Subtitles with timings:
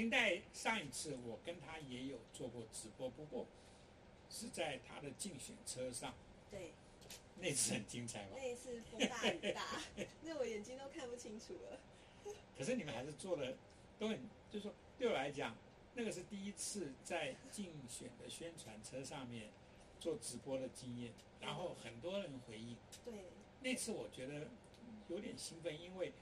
[0.00, 3.46] 新代上一次我跟他也有做过直播，不过
[4.30, 6.14] 是在他的竞选车上。
[6.50, 6.72] 对，
[7.38, 8.30] 那次很精彩吧？
[8.34, 9.62] 那一次风大雨大，
[10.24, 11.78] 那我眼睛都看不清楚了。
[12.56, 13.54] 可是你们还是做了，
[13.98, 14.18] 都很，
[14.50, 15.54] 就是说对我来讲，
[15.94, 19.50] 那个是第一次在竞选的宣传车上面
[20.00, 22.74] 做直播的经验，然后很多人回应。
[23.04, 23.12] 对，
[23.60, 24.48] 那次我觉得
[25.08, 26.14] 有点兴奋，因为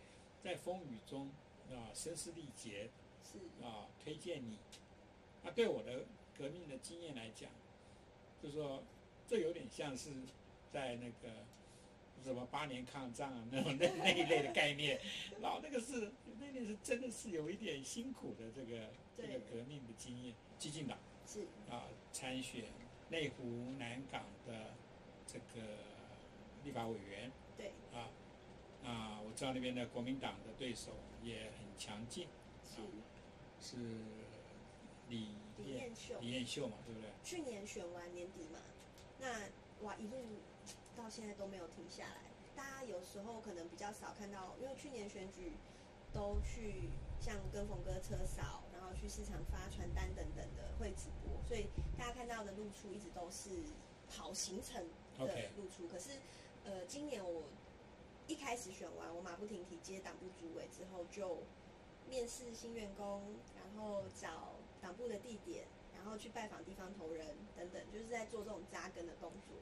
[0.42, 1.30] 在风雨中
[1.70, 2.90] 啊，声嘶力竭
[3.30, 4.58] 是啊，推荐你。
[5.42, 6.04] 那对我的
[6.36, 7.50] 革命的经验来讲，
[8.42, 8.82] 就是说
[9.26, 10.10] 这有点像是
[10.72, 11.34] 在那个。
[12.24, 15.00] 什么八年抗战啊，那种那那一类的概念，
[15.40, 20.34] 然后那个是那那是真的是有一点辛苦的这个这个革命的经验。
[20.58, 22.64] 激进党是啊，参选
[23.08, 23.44] 内湖
[23.78, 24.74] 南港的
[25.28, 25.64] 这个
[26.64, 27.30] 立法委员。
[27.56, 28.10] 对啊
[28.84, 30.90] 啊，我知道那边的国民党的对手
[31.22, 32.26] 也很强劲。
[32.64, 32.80] 是
[33.60, 33.76] 是
[35.08, 35.28] 李
[35.58, 37.10] 李彦秀李彦秀嘛，对不对？
[37.24, 38.58] 去年选完年底嘛，
[39.20, 39.26] 那
[39.84, 40.16] 哇一路。
[40.96, 42.22] 到现在都没有停下来。
[42.56, 45.52] 大家有时候可能比较少看到，因为去年选举
[46.12, 53.50] 都去像跟冯哥车扫，然后去市场发传单等等的会直播，所以大家看到的露出一直都是
[54.10, 54.84] 跑行程
[55.18, 55.86] 的露出。
[55.86, 56.18] 可是，
[56.64, 57.44] 呃，今年我
[58.26, 61.38] 一开始选完，我马不停蹄接党部主委之后，就
[62.08, 63.22] 面试新员工，
[63.56, 67.26] 然后找党部的地点，然后去拜访地方头人
[67.56, 69.56] 等等，就是在做这种扎根的动作。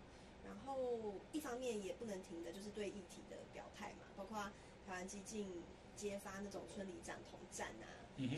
[0.45, 4.39] 然后一方面也不能停的，就是对议题的表态嘛，包括
[4.87, 5.63] 台湾激进
[5.97, 7.87] 揭发那种村里长同战啊，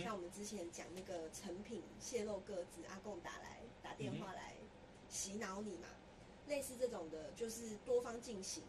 [0.03, 4.55] 像我们之前讲那个成品泄露个子，阿贡打来打电话来
[5.11, 5.89] 洗脑你嘛，
[6.47, 8.63] 类似这种的，就是多方进行。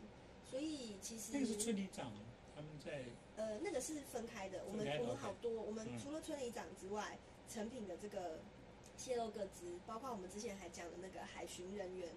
[0.44, 2.12] 所以其实那个是村里长
[2.54, 3.06] 他们在
[3.40, 4.66] 呃，那个是分开的。
[4.68, 7.18] 我们我们好多，我们除了村里长之外，
[7.48, 8.40] 成品的这个
[8.98, 12.10] 泄露各资，包括我们之前还讲的那个海巡人员。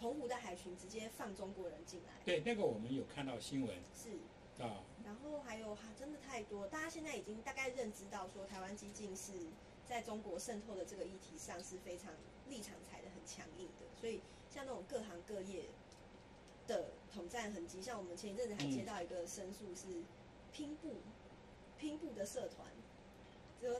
[0.00, 4.10] 澎湖的海巡直接放中国人进来，对那个我们有看到新闻，是。
[4.60, 9.30] 啊，然后还有哈，真的太多，大家现在已经大概认知到说，台湾激进是
[9.86, 12.12] 在中国渗透的这个议题上是非常
[12.48, 15.66] 立场踩的很强硬的，所以像那种各行各业
[16.66, 20.02] 的统战痕迹，像我们前一阵子还接到一个申诉是
[20.52, 20.96] 拼布
[21.78, 22.66] 拼布的社团。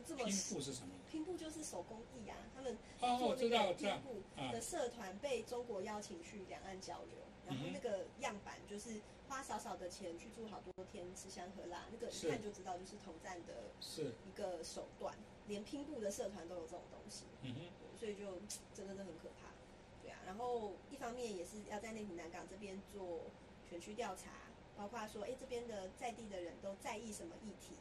[0.06, 0.94] 这么拼布是什么？
[1.10, 2.78] 拼布就是手工艺啊，他们
[3.18, 4.22] 做那个拼布
[4.52, 7.18] 的社团被中国邀请去两岸交流，
[7.48, 13.72] 然后那个样板就是花少少的钱去住好多天，吃香喝辣，那个一看就知道就是统战的
[14.24, 15.16] 一个手段，
[15.48, 18.38] 连拼布的社团都有这种东西，嗯哼，所以就
[18.72, 19.50] 真的是很可怕，
[20.00, 20.18] 对啊。
[20.24, 23.22] 然后一方面也是要在内湖南港这边做
[23.68, 24.30] 全区调查，
[24.76, 27.76] 包括说，哎，这边的在地的人都在意什么议题。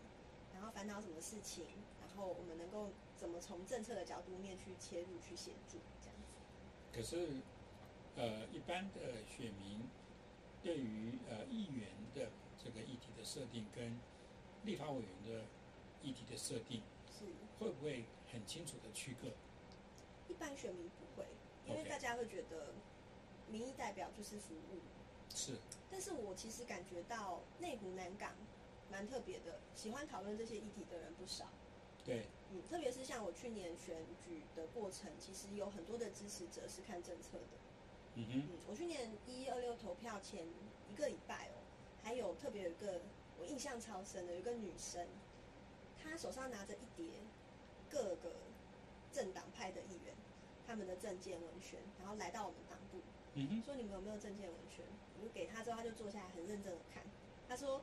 [0.53, 1.65] 然后烦恼什么事情，
[1.99, 6.37] 然后我们能够怎么从政策的角度面去切入去协助这样子。
[6.93, 7.41] 可是，
[8.15, 9.81] 呃，一般的选民
[10.61, 12.29] 对于呃议员的
[12.63, 13.97] 这个议题的设定跟
[14.63, 15.45] 立法委员的
[16.03, 17.25] 议题的设定，是
[17.57, 19.29] 会不会很清楚的区隔？
[20.27, 21.25] 一般选民不会，
[21.67, 22.73] 因为大家会觉得
[23.49, 24.77] 民意代表就是服务。
[25.35, 25.57] 是。
[25.89, 28.31] 但是我其实感觉到内湖南港。
[28.91, 31.45] 蛮特别的，喜欢讨论这些议题的人不少。
[32.03, 33.95] 对，嗯，特别是像我去年选
[34.27, 37.57] 举的过程，其实有很多的支持者是看政策的。
[38.15, 40.45] 嗯哼，我去年一二六投票前
[40.89, 41.63] 一个礼拜哦，
[42.03, 42.99] 还有特别有一个
[43.39, 45.07] 我印象超深的，有一个女生，
[46.03, 47.11] 她手上拿着一叠
[47.89, 48.33] 各个
[49.13, 50.13] 政党派的议员
[50.67, 52.99] 他们的证件文宣，然后来到我们党部，
[53.35, 54.85] 嗯哼，说你们有没有证件文宣？
[55.19, 57.03] 我就给他之后，他就坐下来很认真的看，
[57.47, 57.81] 他说。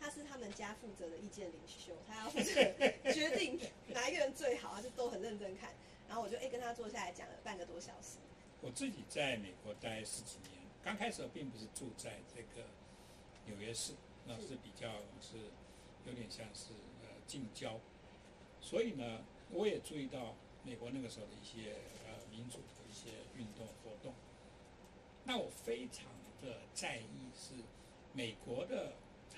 [0.00, 3.58] 他是他们家负责的意见领袖，他要负责决定
[3.88, 5.74] 哪一个人最好，他就都很认真看。
[6.06, 8.18] 然后我就哎跟他坐下来讲了半个多小时。
[8.60, 12.68] 我自己在美国待十几年，刚开始并不是住在这个
[13.46, 13.92] 纽约市，
[14.24, 14.88] 那是比较
[15.20, 15.36] 是
[16.06, 16.66] 有点像是
[17.02, 17.80] 呃近郊，
[18.60, 21.72] 所以呢，我也注意到美国那个时候的一些
[22.06, 23.66] 呃民主的一些运动。
[25.28, 26.06] 那我非常
[26.42, 27.52] 的在意是
[28.12, 28.94] 美国的。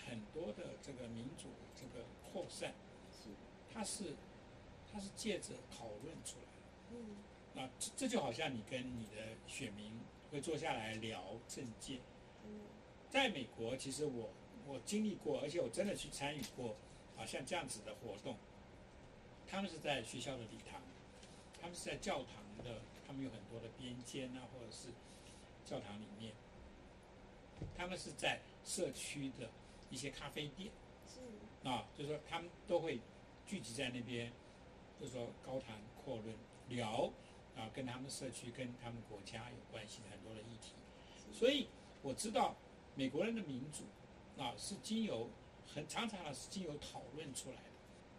[0.09, 2.73] 很多的这个民主这个扩散，
[3.13, 3.29] 是，
[3.73, 4.17] 它是，
[4.91, 6.97] 它是借着讨论出来的。
[6.97, 7.17] 嗯，
[7.55, 9.93] 那这这就好像你跟你的选民
[10.33, 12.01] 会坐下来聊政见。
[12.45, 12.63] 嗯，
[13.09, 14.31] 在美国，其实我
[14.67, 16.75] 我经历过，而且我真的去参与过，
[17.17, 18.37] 啊，像这样子的活动，
[19.47, 20.81] 他们是在学校的礼堂，
[21.61, 24.89] 他们是在教堂的，他们有很多的边间啊，或者是
[25.71, 26.33] 教堂里面，
[27.79, 29.49] 他们是在社区的
[29.89, 30.69] 一些咖啡店
[31.07, 31.21] 是
[31.69, 32.99] 啊，就是说他们都会
[33.47, 34.33] 聚集在那边，
[34.99, 36.35] 就是说高谈阔论
[36.69, 37.09] 聊
[37.57, 40.73] 啊，跟他们社区、跟他们国家有关系的很多的议题。
[41.33, 41.69] 所以
[42.03, 42.57] 我知道
[42.97, 43.85] 美国人的民主
[44.43, 45.31] 啊，是经由
[45.73, 47.63] 很常常的是经由讨论出来的。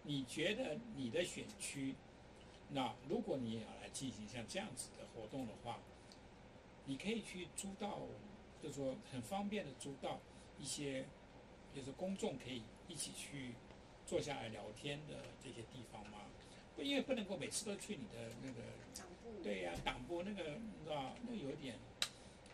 [0.03, 1.95] 你觉得你的选区，
[2.69, 5.77] 那如果你也要来进行像这样子的活动的话，
[6.85, 7.99] 你可以去租到，
[8.61, 10.19] 就是说很方便的租到
[10.59, 11.05] 一些，
[11.73, 13.53] 就是公众可以一起去
[14.05, 16.19] 坐下来聊天的这些地方吗？
[16.75, 18.61] 不，因为不能够每次都去你的那个
[18.95, 21.77] 党部对呀、党部那个你知道，那个有点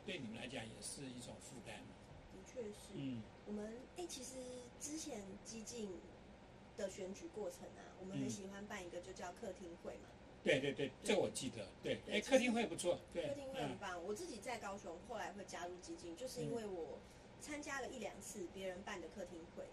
[0.06, 1.78] 对你们来讲也是一种负担。
[2.34, 2.94] 的确是。
[2.96, 4.36] 嗯，我们哎、其实
[4.80, 5.90] 之前激进
[6.76, 10.10] 的选举过程啊，我们很嗯喜欢办一个就叫客厅会嘛，
[10.44, 11.68] 对对对，这我记得。
[11.84, 13.00] 对，对哎，客厅会不错。
[13.14, 14.04] 对客，厅会很嗯棒。
[14.06, 16.98] 我自己在高雄，后来会加入基金，就是因为我
[17.42, 19.64] 参加了一两次别人办的客厅会。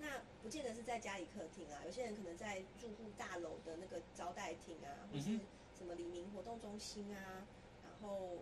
[0.00, 5.40] 那不见得是在家里客厅啊，有些人可能在住户大楼的那个招待厅啊，或是嗯
[5.76, 7.46] 什么黎明活动中心啊，
[7.82, 8.38] 然后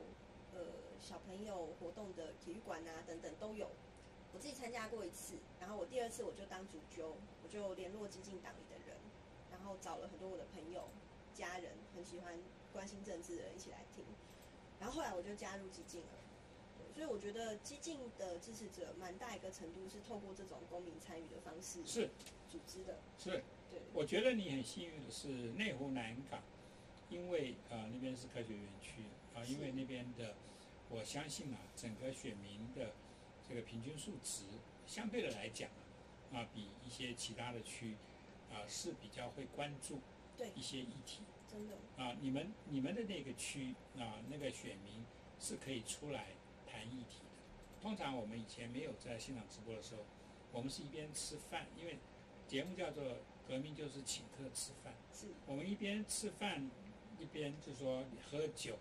[0.54, 0.60] 呃
[1.00, 3.70] 小朋友活动的体育馆啊等等都有。
[4.34, 8.94] 我自己参加过一次，然后我第二次我就当主揪，我就联络激进党里的人，
[9.50, 10.86] 然后找了很多我的朋友、
[11.36, 12.34] 家人，很喜欢
[12.72, 14.04] 关心政治的人一起来听。
[14.80, 16.08] 然后后来我就加入激进了，
[16.78, 22.10] 对所以我觉得激进的支持者蛮大一个程度是透过这种公民参与的方式是。
[22.48, 25.28] 组织的，是，对，我觉得你很幸运的是
[25.58, 26.40] 内湖南港，
[27.10, 29.02] 因为啊、呃那边是科学园区
[29.34, 30.34] 啊、因为那边的，
[30.88, 32.92] 我相信啊整个选民的
[33.46, 34.44] 这个平均数值
[34.86, 35.68] 相对的来讲
[36.32, 37.96] 啊，啊比一些其他的区
[38.50, 40.00] 啊是比较会关注对
[40.54, 42.16] 一些议题真的啊。
[42.20, 45.04] 你们你们的那个区啊那个选民
[45.40, 46.28] 是可以出来
[46.66, 47.80] 谈议题的。
[47.80, 50.02] 通常我们以前没有在现场直播的时候，
[50.52, 51.98] 我们是一边吃饭，因为
[52.46, 53.04] 节目叫做
[53.46, 56.68] 《革命就是请客吃饭》，是我们一边吃饭
[57.18, 58.76] 一边就是说喝酒，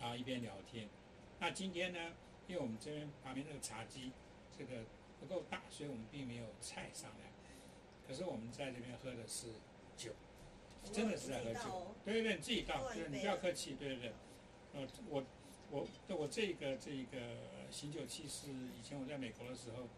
[0.00, 0.88] 然后一边聊天。
[1.38, 2.12] 那今天呢，
[2.48, 4.10] 因为我们这边旁边那个茶几
[4.56, 4.84] 这个
[5.20, 7.32] 不够大，所以我们并没有菜上来。
[8.06, 9.46] 可是我们在这边喝的是
[9.96, 10.12] 酒，
[10.92, 11.94] 真的是在喝酒。
[12.04, 14.12] 对对对，你自己倒，对，你不要客气，对对对。
[14.74, 15.24] 呃，我
[15.70, 17.18] 我对我这个这个
[17.70, 19.88] 醒酒器是以前我在美国的时候，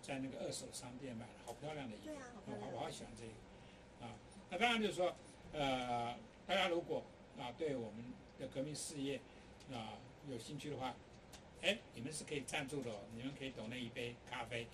[0.00, 2.06] 在那个二手商店买的，好漂亮的一个。
[2.06, 4.16] 对啊，好我好我好喜欢这个啊。
[4.50, 5.14] 那当然就是说，
[5.52, 6.16] 呃，
[6.46, 7.02] 大家如果
[7.38, 8.04] 啊对我们
[8.38, 9.20] 的革命事业
[9.72, 9.98] 啊
[10.30, 10.94] 有兴趣的话，
[11.62, 14.66] 哎，你们是可以赞助的哦，你们可以抖那一杯咖啡。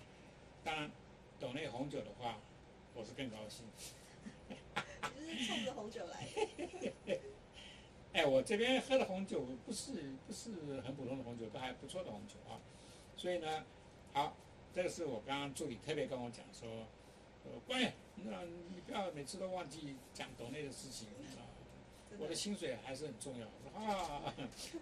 [0.63, 0.91] 当然，
[1.39, 2.37] 抖那红酒的话，
[2.93, 3.65] 我是更高兴。
[5.01, 6.27] 就是冲着红酒来
[6.79, 6.93] 的，
[8.13, 9.91] 哎，我这边喝的红酒不是
[10.27, 12.59] 不是很普通的红酒，都还不错的红酒啊。
[13.15, 13.65] 所以呢，
[14.13, 14.35] 好，
[14.73, 16.69] 这个是我刚刚助理特别跟我讲说，
[17.45, 21.47] 呃，关爷，那你不要每次都忘记讲国内的事情啊。
[22.19, 23.47] 我的薪水还是很重要。
[23.63, 24.33] 我说啊，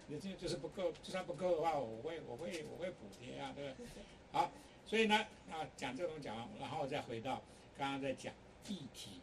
[0.08, 3.86] 你这就是不够，就算不够的话，我会我会我会补贴啊，对不对？
[4.32, 4.50] 好，
[4.84, 5.14] 所以呢，
[5.48, 7.40] 啊，讲这种讲完，然后我再回到
[7.78, 8.34] 刚刚在讲
[8.68, 9.20] 议题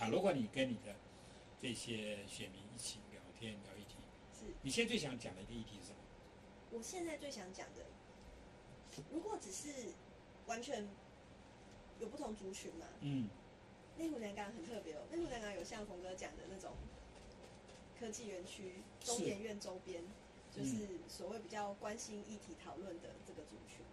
[0.00, 0.94] 啊，如果你跟你的
[1.60, 3.96] 这些选民一起聊天聊议题，
[4.38, 5.98] 是你现在最想讲的一个议题是什么？
[6.72, 7.84] 我现在最想讲的，
[9.12, 9.92] 如果只是
[10.46, 10.88] 完全
[12.00, 13.28] 有不同族群嘛，嗯，
[13.96, 15.02] 内湖南港很特别哦。
[15.12, 16.72] 内湖南港有像洪哥讲的那种
[17.98, 20.02] 科技园区、中研院周边，
[20.50, 23.84] 就是所谓比较关心议题讨论的这个族群。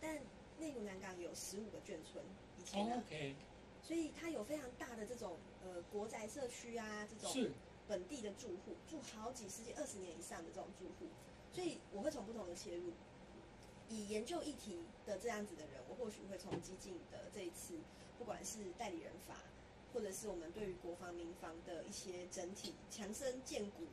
[0.00, 0.20] 但
[0.60, 2.24] 内湖南港有十五个眷村，
[2.60, 3.34] 以前啊，哦 OK，
[3.82, 7.52] 所以它有非常大的这种呃国宅社区啊，这种是
[7.86, 11.06] 本地的住户，住好几十几、二十年以上的这种住户，
[11.52, 12.92] 所以我会从不同的切入。
[13.88, 17.78] 以研究议题的这样子的人，我或许会从激进的这一次，
[18.18, 19.36] 不管是代理人法，
[19.94, 23.84] 或者是我们对于国防民防的一些整体强身健骨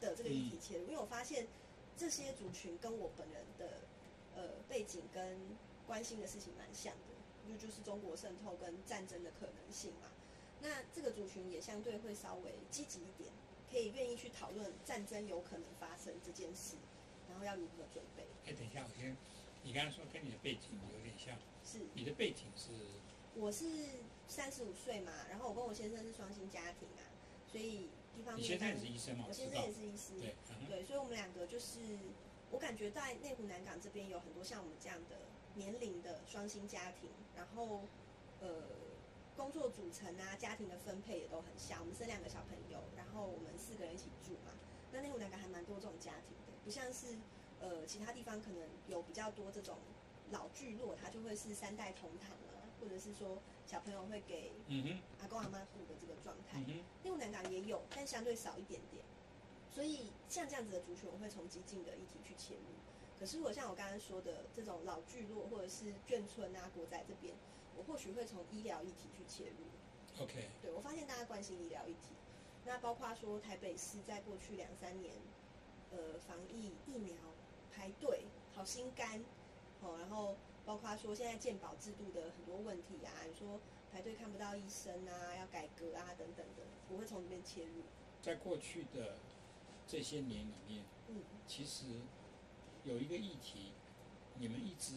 [0.00, 1.48] 的这个议题切入，因为我发现
[1.96, 3.80] 这些族群跟我本人的
[4.36, 5.36] 呃背景跟
[5.84, 10.06] 关心的事情蛮像的，就就是中国渗透跟战争的可能性嘛。
[10.62, 13.30] 那这个族群也相对会稍微积极一点，
[13.70, 16.76] 可以愿意去讨论战争有可能发生这件事，
[17.28, 18.24] 然后要如何准备。
[18.46, 19.16] 哎，等一下，我先，
[19.64, 22.70] 你刚才说跟你的背景有点像，是，你的背景是
[23.34, 23.64] 我是
[24.28, 27.02] 三十五岁嘛，然后我跟我先生是双薪家庭啊，
[27.50, 29.24] 所以一方面你现在也是医生嘛？
[29.28, 31.80] 我先生也是医师，对，嗯对，所以我们两个就是，
[32.50, 35.16] 我感觉在内湖南港这边有很多像我们这样的
[35.54, 37.80] 年龄的双薪家庭，然后
[38.40, 38.64] 呃，
[39.36, 41.80] 工作组成啊，家庭的分配也都很像。
[41.80, 44.52] 我们生两个小朋友，然后我们四个人一起住嘛。
[44.92, 47.16] 那内湖南港还蛮蛮多这种家庭的，不像是
[47.60, 49.78] 呃其他地方可能有比较多这种
[50.32, 56.82] 老聚落，它就会是三代同堂啊，或者是说小朋友会给嗯哼，阿公阿妈住的这个状态嗯。
[57.04, 59.04] 内陆南港也有，但相对少一点点。
[59.70, 62.62] 所以像这样子的族群，我会从激进的议题去切入。
[63.20, 67.32] 可是如果像我刚刚说的这种老聚落或者是眷村啊、国宅这边，
[67.76, 70.22] 我或许会从医疗议题去切入。
[70.22, 72.14] OK，对我发现大家关心医疗议题，
[72.66, 75.14] 那包括说台北市在过去两三年，
[75.90, 77.14] 呃，防疫疫苗
[77.74, 79.24] 排队好心肝，
[79.80, 83.58] 哦，然后包括说现在健保制度的很多问题啊，你说
[83.90, 87.82] 排队看不到医生啊，要改革啊等等的，我会从这边切入。
[88.20, 89.16] 在过去的
[89.88, 91.86] 这些年里面，嗯其实
[92.84, 93.72] 有一个议题，
[94.38, 94.92] 你们一直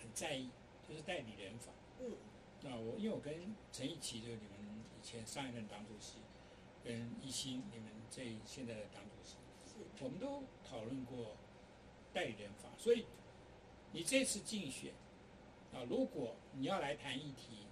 [0.00, 0.50] 很在意，
[0.88, 1.72] 就是代理人法。
[2.00, 2.16] 嗯
[2.62, 6.18] 那我因为我跟陈义奇，就是你们以前上一任党主席，
[6.82, 11.36] 跟一心你们这现在的党主席，是我们都讨论过
[12.12, 13.04] 代理人法，所以
[13.92, 14.92] 你这次竞选
[15.72, 17.66] 啊，如果你要来谈议题，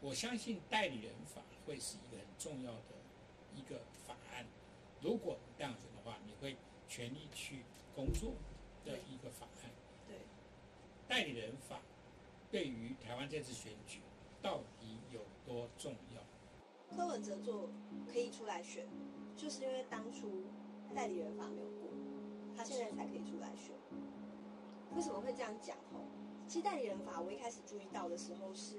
[0.00, 2.94] 我相信代理人法会是一个很重要的
[3.54, 4.46] 一个法案。
[5.02, 6.56] 如果你当选的话，你会
[6.88, 8.32] 全力去工作
[8.84, 9.70] 的一个法案。
[10.06, 10.16] 对，
[11.08, 11.82] 代理人法
[12.54, 13.98] 对于台湾这次选举
[14.40, 16.22] 到底有多重要？
[16.96, 17.68] 柯文哲做
[18.06, 18.86] 可以出来选，
[19.36, 20.44] 就是因为当初
[20.94, 21.90] 代理人法没有过，
[22.56, 23.74] 他现在才可以出来选。
[24.94, 25.76] 为什么会这样讲？
[25.92, 26.04] 吼，
[26.46, 28.78] 其实代理人法我一开始注意到的时候是，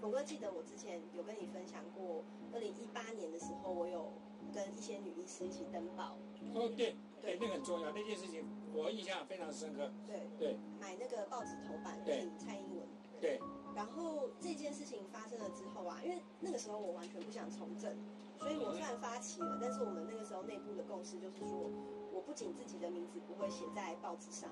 [0.00, 4.14] 冯哥记得我之前有跟你分享过，二零一八年的时候，我有
[4.54, 6.16] 跟一些女医师一起登报，
[6.54, 9.90] 哦，对对对，那个很重要，那件事情我印象非常深刻。
[10.06, 12.86] 对，对买那个报纸头版对蔡英文。
[13.20, 13.40] 对，
[13.74, 17.96] 然后这件事情发生了之后啊，因为那个时候我完全不想从政，
[18.36, 21.70] 所以我虽然发起了，但是我们那个时候内部的共识就是说，
[22.12, 24.50] 我不仅自己的名字不会写在报纸上，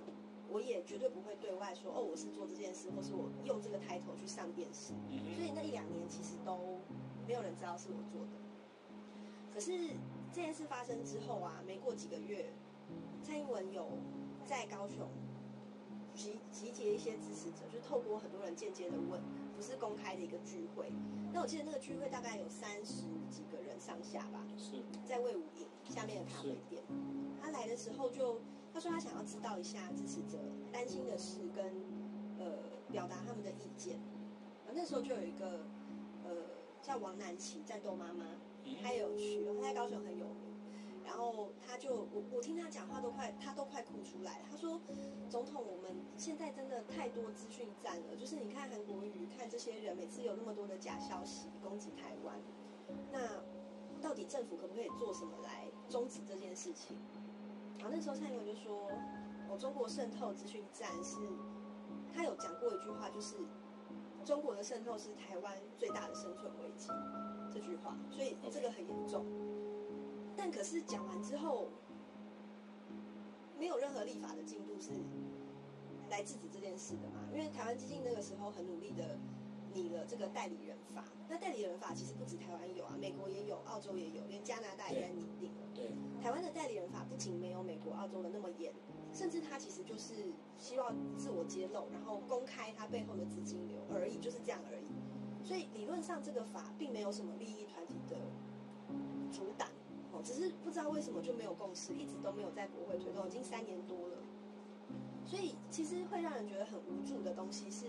[0.49, 4.95] 我也绝对不会对外说哦我是做这件事，或是我用这个抬头去上电视。
[5.11, 6.81] 嗯所以那一两年其实都
[7.27, 8.41] 没有人知道是我做的。
[9.53, 9.91] 可是
[10.33, 12.51] 这件事发生之后啊，没过几个月，
[13.23, 13.87] 蔡英文有
[14.45, 15.09] 在高雄
[16.15, 19.21] 集集结一些支持者，就透过很多人间接的问，
[19.57, 20.93] 不是公开的一个聚会。
[21.33, 26.83] 那我记得那个聚会大概有三十几个人上下吧，是在魏武营下面的咖啡店。
[27.41, 28.41] 他来的时候就
[28.75, 30.39] 他说他想要知道一下支持者
[30.71, 31.65] 担心的事跟
[32.39, 32.59] 呃
[32.91, 33.99] 表达他们的意见。
[34.67, 35.65] 呃那时候就有一个
[36.25, 36.31] 呃
[36.83, 38.27] 叫王南琪战斗妈妈，
[38.83, 40.52] 她也有去，她在高雄很有名。
[41.05, 44.43] 然后他就我我听他讲话都快他都快哭出来。
[44.51, 44.81] 他说
[45.29, 52.41] ：“总统，我们现在真的太多资讯战了，就是你看韩国瑜，看这些人，每次有那么多的假消息攻击台湾，
[53.11, 53.43] 那
[54.01, 56.97] 到底政府可不可以做什么来终止这件事情？”
[57.79, 58.91] 然后那时候蔡英文就说
[59.51, 61.17] ：“哦，中国渗透资讯战是，
[62.15, 63.37] 他有讲过一句话，就是
[64.25, 66.89] 中国的渗透是台湾最大的生存危机。”
[67.53, 69.27] 这句话，所以这个很严重。
[70.37, 71.69] 但可是讲完之后，
[73.59, 74.91] 没有任何立法的进度是
[76.11, 77.21] 来制止这件事的嘛？
[77.33, 79.19] 因为台湾基金那个时候很努力的
[79.73, 81.05] 拟了这个代理人法。
[81.29, 85.63] 那代理人法其实不止台湾有啊，美国也有，澳洲也有，连加拿大也在拟定了。
[85.75, 88.75] 对，台湾的代理人法不仅没有美国、澳洲的那么严，
[89.15, 94.87] 甚至它其实就是希望自我揭露，然后公开它背后的资金流而已，就是这样而已。
[95.43, 98.17] 所以理论上这个法并没有什么利益团体的
[99.31, 99.67] 阻挡，
[100.13, 104.19] 哦，只是不知道为什么就没有共识，一直都没有在国会推动，已经三年多了。
[105.25, 107.87] 所以其实会让人觉得很无助的东西是，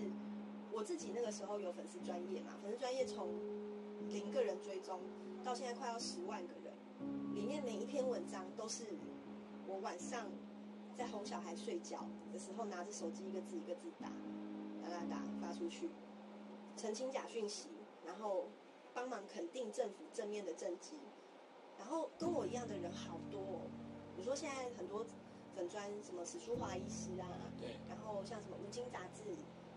[0.71, 3.27] 我自己那个时候有粉丝专业嘛，粉丝专业从
[4.07, 4.99] 零个人追踪
[5.43, 6.73] 到现在快要十万个人，
[7.33, 8.85] 里面每一篇文章都是
[9.67, 10.29] 我晚上
[10.95, 14.07] 在哄小孩睡觉的时候拿着手机一个字一个字打，
[14.81, 15.89] 打打打发出去，
[16.77, 17.67] 澄清假讯息，
[18.05, 18.45] 然后
[18.93, 20.95] 帮忙肯定政府正面的政绩，
[21.83, 23.61] 然后跟我一样的人好多、哦，
[24.15, 25.05] 比如说现在很多
[25.53, 27.27] 粉专什么史书华医师啊，
[27.59, 29.35] 对，然后像什么《吴京》杂志，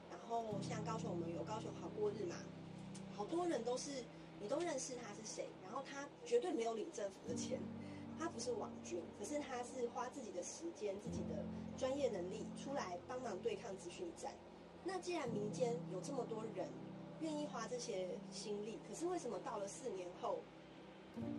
[0.09, 2.37] 然后像高雄我们有高雄好过日嘛，
[3.11, 4.05] 好多人都是
[4.41, 7.61] 你都认识他是谁，然后他绝对没有领政府的钱，
[8.17, 11.45] 他不是网军，可是他是花自己的时间、自己的
[11.77, 14.33] 专业能力出来帮忙对抗资讯战。
[14.85, 16.69] 那既然民间有这么多人
[17.19, 20.39] 愿意花这些心力，可是为什么到了四年后，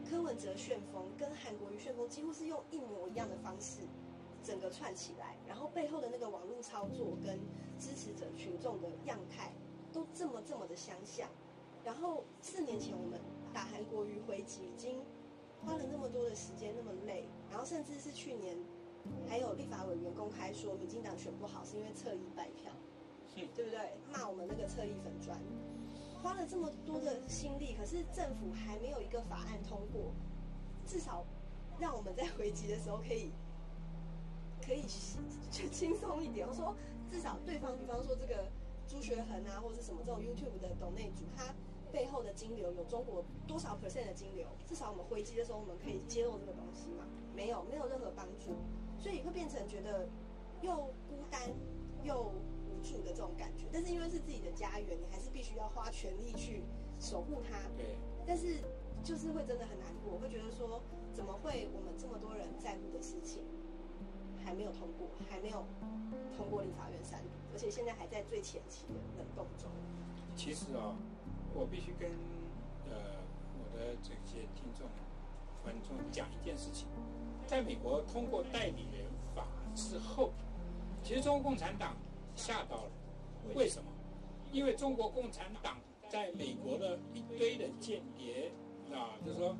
[0.09, 3.81] 柯文哲旋风跟韩国瑜旋风几乎是用一模一样的方式？
[4.43, 7.37] 整个串起来，然后背后的那个网络操作跟
[7.77, 9.51] 支持者群众的样态
[9.91, 11.27] 都这么这么的相像。
[11.83, 13.19] 然后四年前我们
[13.53, 15.01] 打韩国瑜回击，已经
[15.65, 18.55] 花了那么多的时间，那么累，然后甚至是去年
[19.27, 22.71] 还有立法委员公开说，民进党选不好是因为侧翼败票，
[23.35, 23.97] 对不对？
[24.13, 25.37] 骂我们那个侧翼粉砖，
[26.21, 30.11] 花了这么多的心力，可是政府还没有一个法案通过，
[30.85, 31.25] 至少
[31.79, 33.31] 让我们在回击的时候可以
[34.65, 34.83] 可以
[35.51, 36.47] 就轻松一点。
[36.47, 36.75] 我说，
[37.09, 38.47] 至少对方，比方说这个
[38.87, 41.53] 朱学恒啊，或者什么这种 YouTube 的董内主，他。
[41.89, 44.45] 背后的金流有中国多少 percent 的金流？
[44.67, 47.05] 至少我们回击的时候，我们可以揭露这个东西嘛？
[47.33, 48.51] 没有，没有任何帮助，
[48.99, 50.05] 所以会变成觉得
[50.61, 51.39] 又孤单
[52.03, 52.33] 又
[52.77, 53.65] 无助的这种感觉。
[53.73, 56.63] 但是因为是自己的家园，你还是必须要花全力去
[56.99, 57.57] 守护它。
[57.75, 57.97] 对。
[58.25, 58.61] 但是
[59.03, 60.81] 就是会真的很难过，会觉得说
[61.13, 63.41] 怎么会我们这么多人在乎的事情
[64.43, 65.65] 还没有通过，还没有
[66.35, 69.69] 通过立法院三读，而且现在还在最前期的冷冻中。
[70.35, 70.95] 其实啊。
[71.55, 72.11] 我必须跟
[72.87, 73.17] 呃
[73.57, 74.85] 我的这些听众
[75.63, 76.87] 观众讲一件事情，
[77.47, 80.33] 在美国通过代理人法之后，
[81.01, 81.95] 其实中国共产党
[82.37, 82.91] 吓到了。
[83.53, 83.91] 为什么？
[84.53, 85.77] 因为中国共产党
[86.07, 88.51] 在美国的一堆的间谍
[88.93, 89.57] 啊，就是说，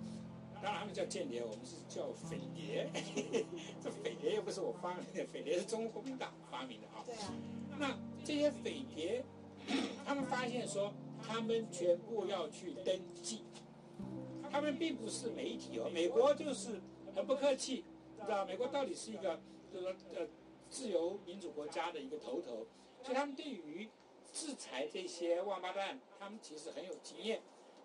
[0.62, 2.89] 当然他们叫间谍，我们是叫匪谍。
[3.84, 7.03] 这匪谍又不是我发明的，匪谍是中国国民党发明的啊。
[7.05, 7.34] 对啊。
[7.77, 9.25] 那这些匪谍，
[10.05, 10.93] 他们发现说。
[11.27, 13.41] 他们全部要去登记，
[14.51, 15.89] 他们并不是媒体哦。
[15.91, 16.79] 美国就是
[17.15, 17.84] 很不客气，
[18.24, 19.38] 知道美国到底是一个，
[19.74, 20.27] 就是说呃，
[20.69, 22.65] 自由民主国家的一个头头，
[23.03, 23.89] 所以他们对于
[24.31, 27.42] 制裁这些王八蛋，他们其实很有经验。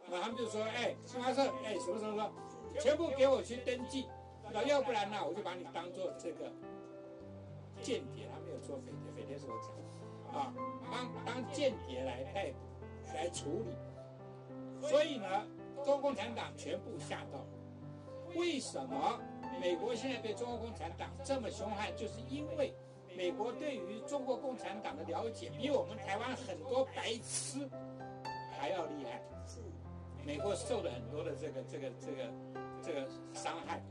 [0.08, 2.32] 那他们就说，哎，新华社，哎，什么什么什么，
[2.80, 4.06] 全部给我去登记，
[4.52, 6.52] 那要不然呢，我就把你当做这个
[7.80, 8.28] 间谍。
[8.32, 10.54] 他没有说匪谍，匪谍是我讲，啊，
[10.90, 12.58] 当当间谍来逮捕。
[13.14, 15.46] 来处理，所以呢，
[15.84, 17.44] 中国共产党全部吓到。
[18.34, 19.20] 为什么
[19.60, 21.94] 美国现在对中国共产党这么凶悍？
[21.96, 22.74] 就是因为
[23.16, 27.68] 美国对于中国共产党的了解比我们台湾很多白痴
[28.58, 29.22] 还要厉害。
[29.46, 29.60] 是，
[30.24, 32.32] 美国受了很多的这个这个这个
[32.82, 33.82] 这个伤害，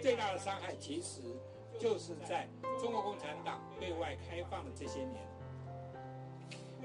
[0.00, 1.22] 最大的伤害其实
[1.78, 2.48] 就是在
[2.80, 5.26] 中国共产党对外开放的这些年，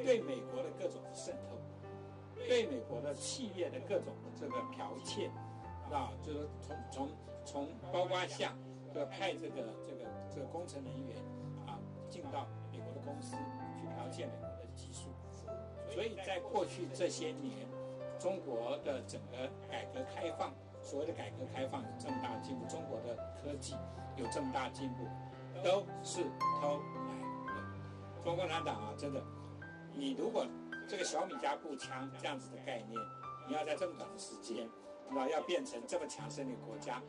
[0.04, 1.58] 对美国的各种渗透。
[2.46, 5.32] 对美国的企业的各种这个剽窃，
[5.90, 7.10] 啊，就是从从
[7.46, 8.58] 从包括像
[8.94, 11.18] 这个派这个这个这个工程人员
[11.68, 11.80] 啊
[12.10, 13.36] 进到美国的公司
[13.78, 15.10] 去剽窃美国的技术，
[15.90, 17.68] 所以在过去这些年，
[18.20, 23.76] 中国的整个改革开放，所谓的改革开放有这么大进步，中国的科技
[24.16, 25.08] 有这么大进步，
[25.64, 26.24] 都是
[26.62, 28.24] 偷来的。
[28.24, 29.22] 中国共产党啊，真的，
[29.94, 30.46] 你如果。
[30.86, 33.02] 这个小米加步枪这样子的概念，
[33.48, 34.68] 你要在这么短的时间，
[35.10, 37.02] 那要变成这么强盛的国家，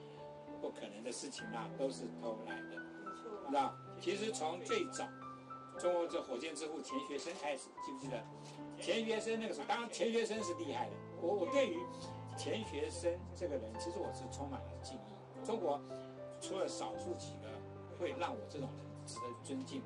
[0.65, 2.83] 不可能的事情啊，都是偷来的。
[3.51, 5.07] 那其实从最早，
[5.79, 8.25] 中国这火箭之父钱学森开始，记不记得？
[8.81, 10.93] 钱学森那个时候，当然钱学森是厉害的。
[11.21, 11.77] 我我对于
[12.39, 15.45] 钱学森这个人，其实我是充满了敬意。
[15.45, 15.79] 中国
[16.41, 17.49] 除了少数几个
[17.99, 19.83] 会让我这种人值得尊敬，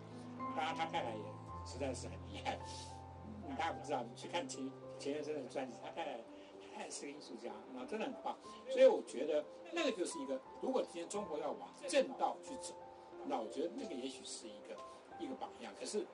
[0.54, 1.24] 当然他太太也
[1.66, 2.56] 实在是很厉害。
[3.58, 6.20] 大家不知道，你去看钱钱学森的专辑，他太太
[6.78, 8.38] 他也是个艺术家，那，真的很棒。
[8.70, 12.74] 所以我觉得那个就是一个，如果今天中国要往正道去走，
[13.26, 14.76] 那我觉得那个也许是一个
[15.18, 15.74] 一个榜样。
[15.78, 16.06] 可是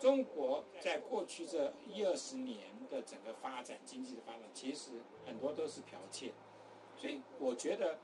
[0.00, 4.92] 中国在过去这一二十年的整个发展，经济的发展，其实
[5.26, 6.32] 很多都是剽窃。
[6.96, 7.98] 所以我觉得，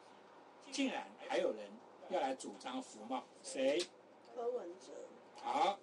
[0.70, 1.70] 竟然还有人
[2.10, 3.78] 要来主张服贸，谁？
[4.34, 4.92] 柯文哲。
[5.42, 5.78] 好。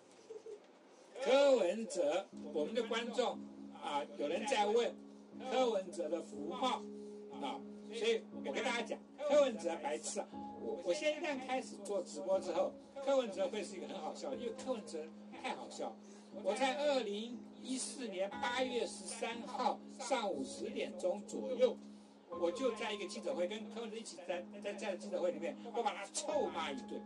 [1.24, 3.38] 柯文哲，我们的观众
[3.76, 4.96] 啊，有人在问
[5.50, 6.82] 柯文哲的福报
[7.41, 7.60] 啊，
[7.94, 10.28] 所以我跟大家讲，柯文哲白痴啊！
[10.60, 12.72] 我我现在开始做直播之后，
[13.04, 15.96] 柯文哲会是一个很好笑，因为柯文哲太好笑。
[16.44, 21.78] 我在二零一四年八月十三号上午十点钟左右，
[22.30, 27.02] 我就在一个记者会跟柯文哲一起在在在记者会里面，我把他臭骂一顿。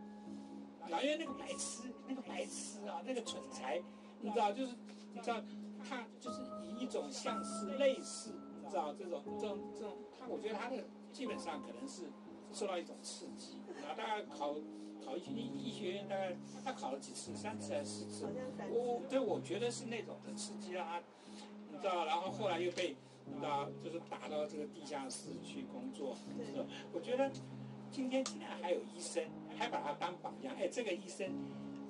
[0.92, 3.82] 啊，因为那个白痴，那个白痴啊，那个蠢材。
[4.22, 4.74] 你知道，就是
[5.14, 5.42] 你知道，
[5.88, 8.32] 他就是以一种像是类似，
[8.64, 12.04] 你知道这种这种这种，他我觉得他的基本上可能是
[12.52, 13.60] 受到一种刺激。
[13.82, 14.56] 然后大概考
[15.06, 18.26] 考医医医学院，大概他考了几次，三次还是四次？
[18.70, 21.00] 我对我觉得是那种的刺激啊，
[21.72, 22.96] 你知道，然后后来又被
[23.26, 26.18] 你知道，就是打到这个地下室去工作。
[26.92, 27.32] 我觉得
[27.92, 29.24] 今天竟然还有医生
[29.58, 31.32] 还把他当榜样，哎，这个医生。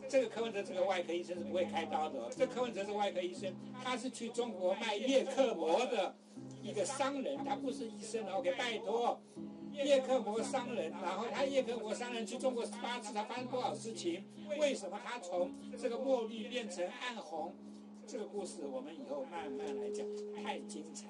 [0.08, 2.30] 这个柯文哲这个外科医生是不会开刀的。
[2.36, 6.16] 这柯文哲是外科医生，他是去中国卖叶克膜的
[6.62, 8.26] 一个商人，他不是医生。
[8.28, 9.20] OK，拜托，
[9.72, 14.24] 叶克膜商人，然后他叶克膜商人去中国十八次，他发生多少事情？
[14.60, 17.54] 为什么他从这个墨绿变成暗红？
[18.08, 21.08] 这个故事我们以后慢慢来讲，太精彩。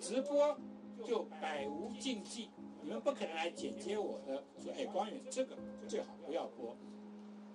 [0.00, 0.58] 直播
[1.04, 2.50] 就百无禁忌，
[2.82, 6.76] 你们不可能来剪接我的，说哎，光远这个最好不要播，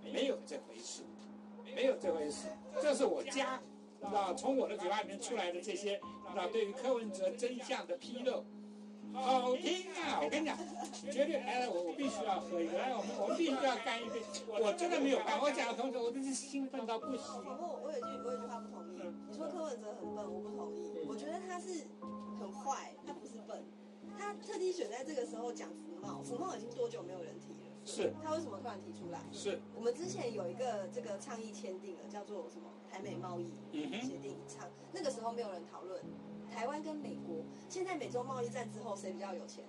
[0.04, 1.04] 没有这回事，
[1.76, 2.48] 没有这回事，
[2.82, 3.62] 这是我家，
[4.00, 6.00] 那从我的嘴巴里面出来的这些，
[6.36, 8.44] 那对于柯文哲真相的披露。
[9.14, 10.22] 好听啊！
[10.24, 10.58] 我跟你讲，
[11.12, 12.78] 绝对来了，我我必须要喝一个。
[12.78, 14.24] 来，我们我们必须要干一杯。
[14.48, 15.44] 我真的没有办法。
[15.44, 17.44] 我讲的同时，我真是兴奋到不行。
[17.44, 19.04] 我我有句我有句话不同意。
[19.28, 21.04] 你说柯文哲很笨，我不同意。
[21.06, 21.84] 我觉得他是
[22.40, 23.62] 很坏，他不是笨。
[24.18, 27.61] 他特地选在这个时候讲福茂，福茂已经多久没有人提了？
[27.86, 28.14] 是。
[28.24, 29.20] 他为什么突然提出来？
[29.32, 29.60] 是。
[29.76, 36.02] 我们之前有一个这个倡议签订了，叫做什么台美贸易协定倡，那个时候没有人讨论。
[36.50, 39.64] 台湾跟美国现在美洲贸易战之后，谁比较有钱？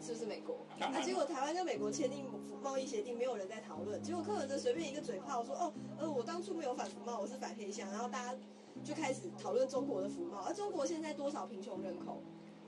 [0.00, 0.66] 是不是美国？
[0.80, 2.26] 啊，结果台湾跟美国签订
[2.62, 4.02] 贸易协定，没有人在讨论。
[4.02, 8.38] 结果柯文哲随便一个嘴炮说：“哦，呃，我当初没有反服贸，我是反黑箱。”然后大家
[8.82, 10.40] 就开始讨论中国的服贸。
[10.40, 12.20] 而中国现在多少贫穷人口？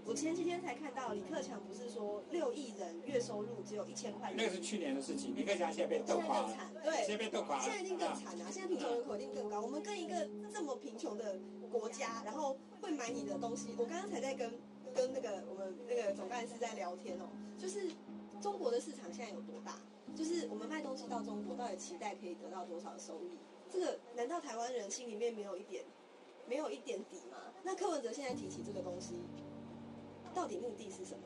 [0.06, 4.32] 我前几天才看到李克强不是说六亿人月收入只有一千块？
[4.36, 5.34] 那个是去年的事情。
[5.34, 6.56] 李克强现在被斗垮了。
[6.84, 7.62] 对，现在被斗垮了。
[7.62, 8.48] 现在一定更惨啊！
[8.48, 9.60] 现在贫穷人口一定更高。
[9.60, 11.40] 我们跟一个这么贫穷的
[11.72, 13.74] 国家，然后会买你的东西。
[13.76, 14.54] 我刚刚才在跟
[14.94, 17.26] 跟那个我们那个总干事在聊天哦，
[17.58, 17.90] 就是
[18.40, 19.80] 中国的市场现在有多大？
[20.14, 23.36] 就是我们卖东西到中国，到底期待可以得到多少收益？
[23.68, 25.84] 这个难道台湾人心里面没有一点
[26.48, 27.38] 没有一点底吗？
[27.64, 29.20] 那柯文哲现在提起这个东西。
[30.36, 31.22] 到底目的是什么？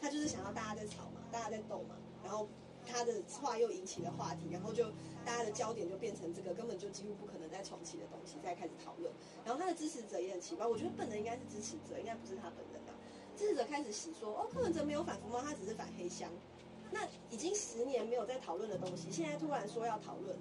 [0.00, 2.48] 他就是想要大家在吵嘛，大家在斗嘛，然后
[2.86, 4.84] 他的话又引起了话题，然后就
[5.24, 9.12] 大家的焦点就变成这个根本就几乎不可能再重启的东西，再开始讨论。
[9.44, 12.94] 然后他的支持者也很奇怪，我觉得本人应该是支持者，应该不是他本人啊。
[13.36, 16.30] 支持者开始洗说，哦，柯文哲没有反服贸，他只是反黑箱。
[16.92, 20.38] 那已经十年没有在讨论的东西，现在突然说要讨论，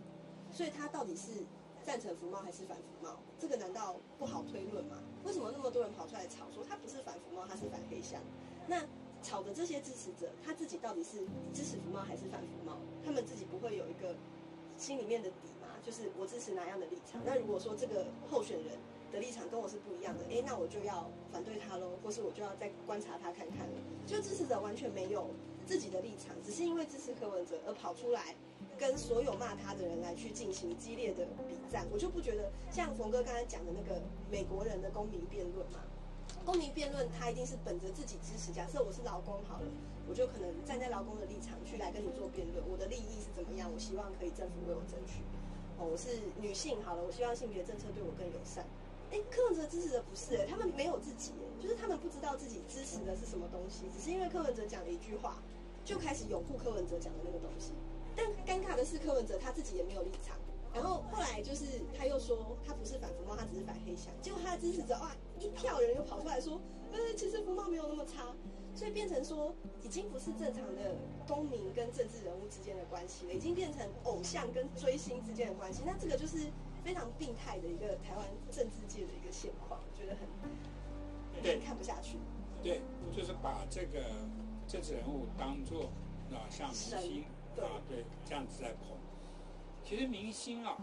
[0.52, 1.44] 所以他到底是？
[1.84, 3.18] 赞成服贸还是反服贸？
[3.40, 5.02] 这个难道不好推论吗？
[5.28, 8.22] 为什么那么多人跑出来吵说他不是反服贸，他是反黑箱？
[8.66, 8.82] 那
[9.22, 11.20] 吵的这些支持者，他自己到底是
[11.54, 12.78] 支持服贸还是反服贸？
[13.04, 14.16] 他们自己不会有一个
[14.78, 15.68] 心里面的底吗？
[15.86, 17.22] 就是我支持哪样的立场？
[17.26, 18.78] 那如果说这个候选人
[19.12, 23.76] 的立场跟我是不一样的，哎，那我就要反对他喽，或是我就要再观察他看看了。
[24.06, 25.28] 就支持者完全没有
[25.68, 28.34] 自己的立场，只是因为支持柯文哲而跑出来。
[28.80, 34.00] 跟所有骂他的人来去进行激烈的比战，我就不觉得像冯哥刚才讲的那个
[34.30, 35.80] 美国人的公民辩论嘛。
[36.46, 39.68] 公民辩论他一定是本着自己支持，假设我是劳工好了，
[40.08, 45.26] 我就可能站在劳工的立场去来跟你做辩论，我的利益是怎么样，我希望可以政府为我争取。
[45.80, 48.64] 哦，我是女性好了，我希望性别政策对我更友善。
[49.10, 55.42] 哎，柯文哲支持的不是，他们没有自己，就是他们不知道自己支持的是什么东西，只是因为柯文哲讲了一句话，
[55.88, 57.72] 就开始拥护柯文哲讲的那个东西。
[58.14, 60.36] 但尴尬的是，柯文哲他自己也没有立场。
[60.74, 61.64] 然后后来就是
[61.98, 64.14] 他又说他不是反服贸，他只是反黑箱。
[64.22, 66.60] 结果他的支持者哇，一票人又跑出来说，
[66.92, 68.36] 呃，其实服贸没有那么差。
[68.76, 70.94] 所以变成说，已经不是正常的
[71.26, 75.82] 公民跟政治人物之间的关系了，已经变成偶像跟追星之间的关系。
[75.84, 76.52] 那这个就是
[76.84, 80.28] 非常病态的一个台湾政治界的一个现况，我觉得很
[81.42, 82.20] 对看不下去。
[82.62, 82.82] 对，
[83.16, 84.04] 就是把这个
[84.68, 85.86] 政治人物当做
[86.32, 87.24] 啊像明星。
[87.58, 88.96] 啊，对，这样子在捧。
[89.84, 90.78] 其实明星啊，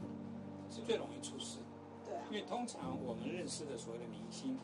[0.69, 1.59] 是最容易出事。
[2.05, 2.15] 对。
[2.31, 4.59] 因为通常我们认识的所谓的明星，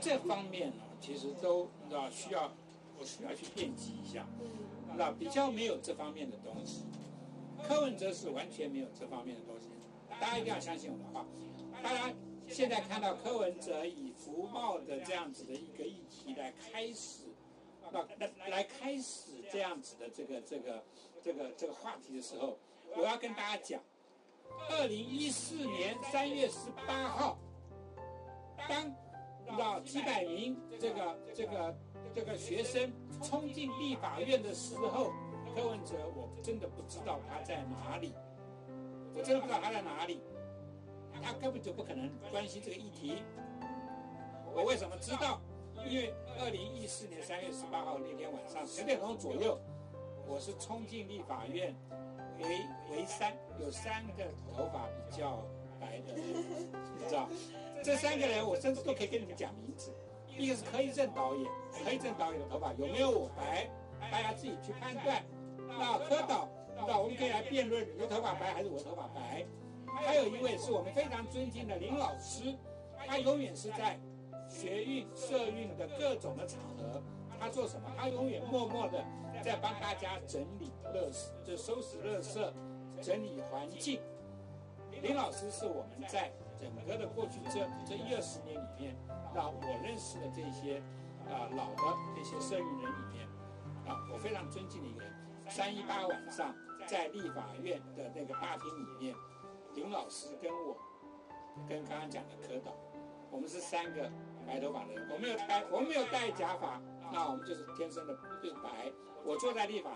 [0.00, 2.50] 这方面呢，其实都啊需要，
[2.98, 4.26] 我需要去辩解一下。
[4.40, 4.96] 嗯。
[4.96, 6.84] 那比较没有这方面的东西。
[7.62, 9.68] 柯文哲是完全没有这方面的东西。
[10.08, 11.24] 大家一定要相信我的话。
[11.82, 12.12] 大家
[12.48, 17.24] 现在看到柯文哲以福茂的这样子的一个议题来开始。
[17.92, 20.82] 那来来开始这样子的这个这个
[21.22, 22.58] 这个这个话题的时候，
[22.96, 23.80] 我要跟大家讲，
[24.70, 27.38] 二零一四年三月十八号，
[28.68, 28.92] 当
[29.56, 31.78] 老几百名这个这个
[32.12, 35.12] 这个学生冲进立法院的时候，
[35.54, 38.12] 柯文哲我真的不知道他在哪里，
[39.14, 40.20] 我真的不知道他在哪里，
[41.26, 43.24] 他根本就不可能关心这个议题，
[44.54, 45.40] 我为什么知道？
[45.84, 49.58] 因为二零一四年三月十八号那天晚上十点钟左右，
[50.24, 51.74] 我是冲进立法院，
[52.38, 52.60] 围
[52.92, 55.44] 围三有三个头发比较
[55.80, 57.28] 白的，你知道？
[57.82, 59.92] 这三个人我甚至都可以跟你们讲名字。
[60.28, 61.50] 一个是柯以正导演，
[61.84, 63.68] 柯以正导演的头发有没有我白？
[64.12, 65.24] 大家自己去判断。
[65.66, 69.44] 那柯导，那我们可以来辩论你的头发白还是我头发白。
[69.96, 72.54] 还有一位是我们非常尊敬的林老师，
[73.06, 73.98] 他永远是在。
[74.48, 77.02] 学运、社运的各种的场合，
[77.36, 77.90] 他做什么？
[77.96, 79.04] 他永远默默的
[79.42, 82.52] 在帮大家整理垃圾，就收拾垃圾、
[83.02, 84.00] 整理环境。
[85.02, 88.96] 林老师是我们在整个的过去这这一二十年里面，
[89.34, 90.78] 啊，我认识的这些
[91.28, 93.26] 啊老的这些社运人里面，
[93.84, 95.12] 啊，我非常尊敬的一个人。
[95.48, 96.54] 三一八晚上
[96.86, 99.14] 在立法院的那个大厅里面，
[99.76, 100.74] 林老师跟我，
[101.68, 102.72] 跟刚刚讲的柯导，
[103.30, 104.10] 我们是三个
[104.46, 106.80] 白头发的人，我没有戴，我没有戴假发，
[107.12, 108.90] 那我们就是天生的就是白。
[109.24, 109.90] 我坐在立法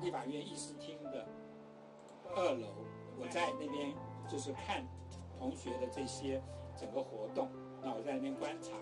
[0.00, 1.26] 立法院议事厅的
[2.34, 2.84] 二楼，
[3.16, 3.94] 我在那边
[4.28, 4.84] 就是看
[5.38, 6.42] 同学的这些
[6.76, 7.48] 整个活动，
[7.80, 8.72] 那我在那边观察，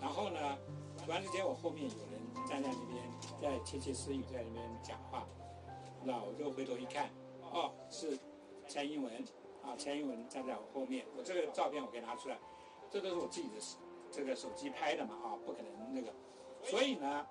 [0.00, 0.38] 然后呢，
[0.98, 3.02] 突然之间我后面有人站在那边
[3.40, 5.26] 在窃窃私语，在那边讲话，
[6.04, 7.08] 那我就回头一看，
[7.40, 8.18] 哦，是
[8.70, 9.12] 蔡英文
[9.64, 12.38] 啊，蔡英文站在我后面，我这个照片我可以拿出来，
[12.88, 13.54] 这都是我自己的
[14.12, 16.14] 这个手机拍的嘛，啊，不可能那个，
[16.62, 17.26] 所以呢，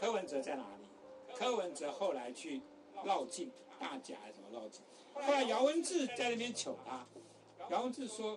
[0.00, 0.88] 柯文哲在哪里？
[1.36, 2.60] 柯文哲后来去
[3.04, 4.82] 绕境大甲还是什么绕境？
[5.14, 7.06] 后来姚文智在那边求他，
[7.70, 8.36] 姚文智说：“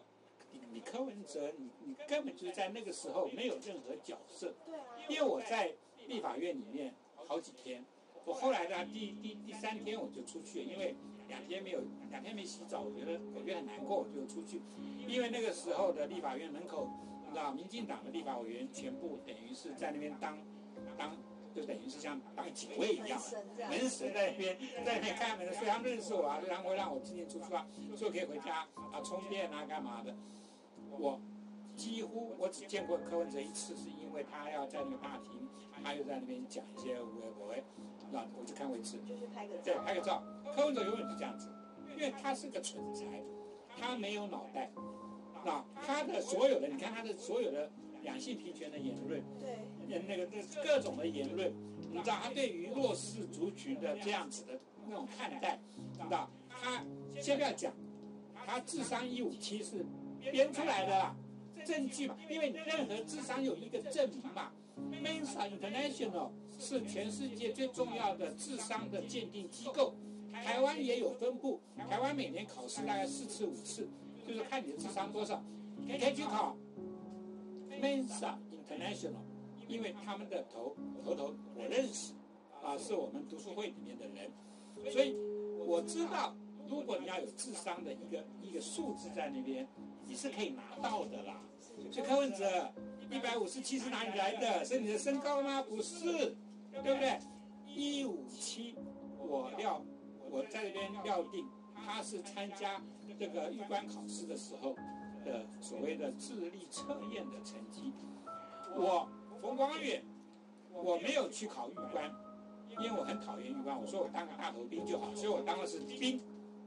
[0.54, 4.76] 你你柯文哲，你你根本就是在那个时候没有任何角色。”对。
[5.10, 5.74] 因为我在
[6.06, 7.84] 立法院里面好几天，
[8.26, 10.96] 我后来呢第第第三天我就出去，因为
[11.32, 14.62] 两天没有两天没洗澡，我觉得我觉很难过，我就出去。
[15.08, 16.90] 因为那个时候的立法院门口，
[17.24, 20.38] 你知道，民进党的立法委员全部等于是在那边当
[20.98, 21.16] 当。
[21.54, 23.20] 就等于是像当警卫一样，
[23.70, 30.16] 门神在那边，在那边开门的，所以他们认识我啊，然后让我进进出出啊，所以可以回家啊充电啊干嘛的。
[30.98, 31.20] 我
[31.76, 35.46] 几乎我只见过柯文哲一次，是因为他要在那个大厅，
[35.84, 37.62] 他又在那边讲一些无为不为，
[38.12, 40.24] 那我就看位置，就是拍个对拍个照。
[40.56, 41.50] 柯文哲永远是这样子，
[41.96, 43.06] 因为他是个蠢材，
[43.78, 44.70] 他没有脑袋，
[45.46, 47.70] 那他的所有的，你看他的所有的。
[48.04, 51.54] 两性平权的言论，对，那个那各种的言论，
[51.92, 55.60] 你知道他对于弱势族群的这样子的那种看待，
[55.94, 56.84] 知道他
[57.20, 57.72] 先不要讲，
[58.44, 59.86] 他智商一五七是
[60.32, 61.16] 编出来的啦，
[61.64, 66.30] 证据嘛，因为你任何智商有一个证明嘛，Mensa International
[66.60, 69.96] 是全世界最重要的智商的鉴定机构，
[70.32, 73.90] 台湾也有分布，台湾每年考试大概四次五次，
[74.28, 75.44] 就是看你的智商多少，
[75.78, 76.56] 你可以去考。
[77.82, 79.24] Mensa International，
[79.68, 82.14] 因为他们的头头头我认识，
[82.62, 84.32] 啊，是我们读书会里面的人，
[84.92, 85.16] 所以
[85.66, 86.36] 我知道，
[86.68, 89.68] 如果你要有智商的一个一个数字在那边，
[90.06, 91.42] 你是可以拿到的啦。
[91.92, 92.72] 所以柯文哲
[93.12, 94.66] 一百五十七是哪里来的？
[94.66, 95.62] 是你的身高吗？
[95.62, 96.36] 不是，
[96.72, 97.20] 对不对？
[97.68, 98.76] 一五七，
[99.20, 99.84] 我料
[100.30, 101.46] 我在那边料定
[101.76, 102.82] 他是参加
[103.20, 104.76] 这个预官考试的时候。
[105.24, 107.94] 的所谓的智力测验的成绩，
[108.76, 109.08] 我
[109.40, 110.04] 冯光远，
[110.72, 112.12] 我没有去考狱官，
[112.68, 113.80] 因为我很讨厌狱官。
[113.80, 116.20] 我说我当个大头兵就好，所以我当的是兵，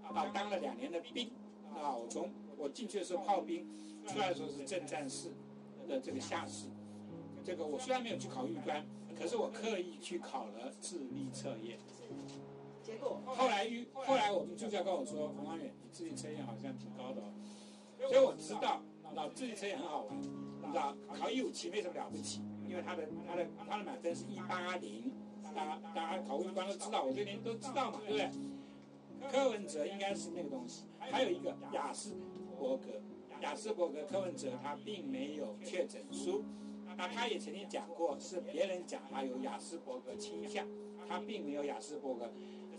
[0.05, 1.33] 啊，当了两年的兵，
[1.75, 3.69] 啊，我从我进去的时候炮兵，
[4.07, 5.33] 出来的时候是正战士
[5.87, 6.69] 的这个下士。
[7.45, 8.85] 这个我虽然没有去考狱官，
[9.19, 11.79] 可是我刻意去考了智力测验。
[12.83, 17.27] 结果后来狱后来我们助教跟我说，冯光远，你智力测验好像挺高的哦。
[18.09, 18.83] 所以我知道，
[19.15, 28.31] 那智力测验很好玩，你知道考一五七没什么了不起，因为他的他的他的满分是一八零，大家大家考官都知道，我这边都知道嘛，对不对？
[29.31, 32.15] 柯文哲应该是那个东西，还有一个雅斯
[32.59, 32.89] 伯格，
[33.45, 36.43] 雅斯伯格柯文哲他并没有确诊书，
[36.97, 40.67] 那他也曾经讲过是别人讲他有雅斯伯格倾向，
[41.07, 42.33] 他并没有雅斯伯格。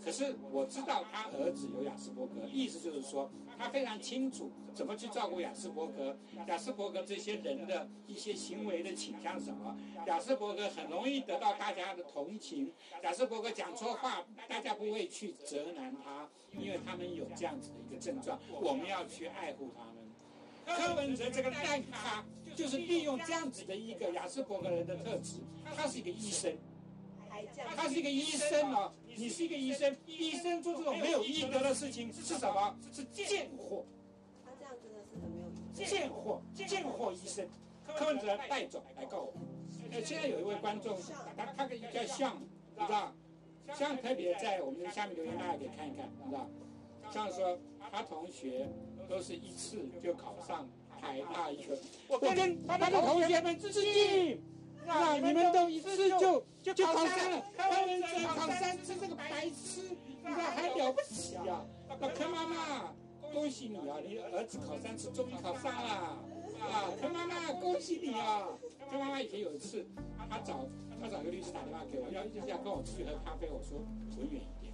[0.04, 6.18] 可是我知道他儿子有雅斯伯格，意思就是说他非常清楚怎么去照顾雅斯伯格。
[6.48, 9.76] 雅斯伯格这些人的一些行为的倾向什么？
[10.08, 12.72] 雅斯伯格很容易得到大家的同情。
[13.04, 20.05] 雅斯伯格讲错话，大家不会去责难他，因为他们有这样子的一个症状，我们要去爱护他们。
[20.66, 22.24] 柯文哲这个烂咖，
[22.54, 25.38] 就是利用这样子的一个雅斯伯格人的特质，
[25.76, 26.56] 他是一个医生。
[27.76, 32.74] 他是一个医生啊，你是一个医生，医生做这种没有医德的事情是什么？
[32.90, 33.84] 是贱货。
[34.42, 35.86] 他这样真的是很没有义。
[35.86, 37.46] 贱货，贱货医生，
[37.86, 39.34] 柯文哲带走来告我。
[39.92, 40.98] 呃，现在有一位观众，
[41.36, 42.40] 他他个叫像，
[42.74, 43.14] 你知道？
[43.74, 46.48] 像特别在我们的下面留言，大家可以看一看，你知道？
[47.10, 47.58] 像说
[47.90, 48.68] 他同学
[49.08, 50.68] 都是一次就考上
[51.00, 51.76] 台大医科，
[52.08, 54.42] 我跟他的同学们致敬。
[54.88, 61.66] 那你们都一次就就考上了，柯文哲考三次，这个白痴，你知道还了不起啊？
[62.00, 62.94] 那柯妈妈，
[63.32, 63.96] 恭喜你啊！
[64.06, 66.22] 你儿子考三次，终于考上了，
[66.60, 68.46] 啊，柯妈妈，恭喜你啊！
[68.88, 69.84] 柯妈妈以前有一次，
[70.30, 70.68] 他找
[71.00, 73.80] 他找一个律师打电话给我，要就是要跟我出去喝咖啡，我说
[74.14, 74.72] 滚远一点，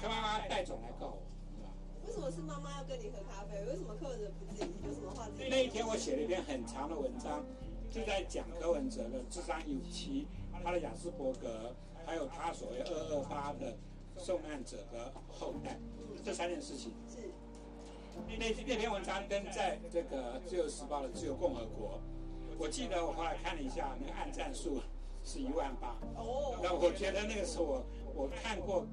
[0.00, 0.08] 滚远一点。
[0.08, 1.68] 柯妈妈带走来告我，是吧？
[2.06, 3.64] 为什么是妈妈要跟你喝咖啡？
[3.64, 5.28] 为什么柯文哲不自己有什么话？
[5.38, 7.44] 那一天我写了一篇很长的文章，
[7.90, 10.26] 就在讲柯文哲的智商有期，
[10.62, 13.76] 他的雅斯伯格，还有他所谓二二八的
[14.18, 15.78] 受难者的后代，
[16.24, 16.92] 这三件事情。
[17.08, 17.18] 是
[18.26, 22.00] 那那那篇文章登在这个《自由时报》的《自由共和国》，
[22.58, 24.80] 我记得我后来看了一下，那个按赞数
[25.22, 25.98] 是一万八。
[26.16, 28.82] 哦，那我觉得那个是我我看过《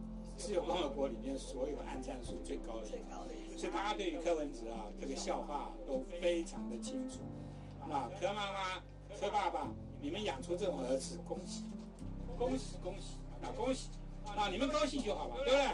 [0.44, 3.06] 自由共和国》里面所有按战数最高的一最个。
[3.06, 3.58] 高的。
[3.58, 7.20] 所以大家对于柯文哲啊这个笑话都非常的清楚。
[7.88, 8.84] 那柯妈妈、
[9.18, 9.70] 柯爸爸，
[10.02, 11.64] 你们养出这种儿子，恭喜，
[12.38, 13.88] 恭喜恭喜，那恭喜，
[14.26, 15.68] 啊你们高兴就好吧，对不对？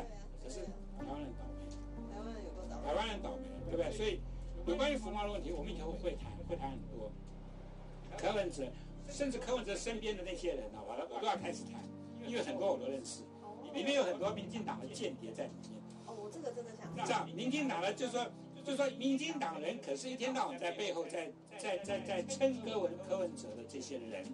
[0.44, 0.62] 可是
[0.98, 3.92] 台湾人倒霉，台湾人有多倒台湾人倒霉，对不对？
[3.92, 4.22] 所以
[4.68, 7.12] 有关于服贸的问题，我们以后会谈，会谈很多。
[8.16, 8.68] 柯文哲，
[9.08, 11.82] 甚至柯文哲身边的那些人呢、我我都要开始谈，
[12.28, 13.24] 因为很多我都认识，
[13.74, 15.82] 里面有很多民进党的间谍在里面。
[16.06, 18.26] 哦，我这个真的想这样，民进党呢，就说
[18.64, 24.26] 就说民进党人，可是一天到晚在背后在在在在称柯文柯文哲的这些人，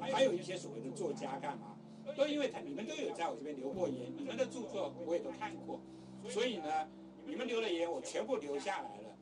[0.00, 1.76] 还有一些所谓的作家干嘛，
[2.16, 5.80] 都因为他你们都有在我这边留过言，你们的著作我也都看过，
[6.28, 6.88] 所以呢，
[7.24, 9.16] 你们留的言我全部留下来了。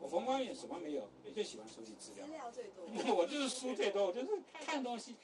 [0.00, 2.32] 我冯光远什么没有，最喜欢收集资料资。
[2.32, 2.84] 料最多。
[3.16, 5.16] 我就是书最多，我就是看东西。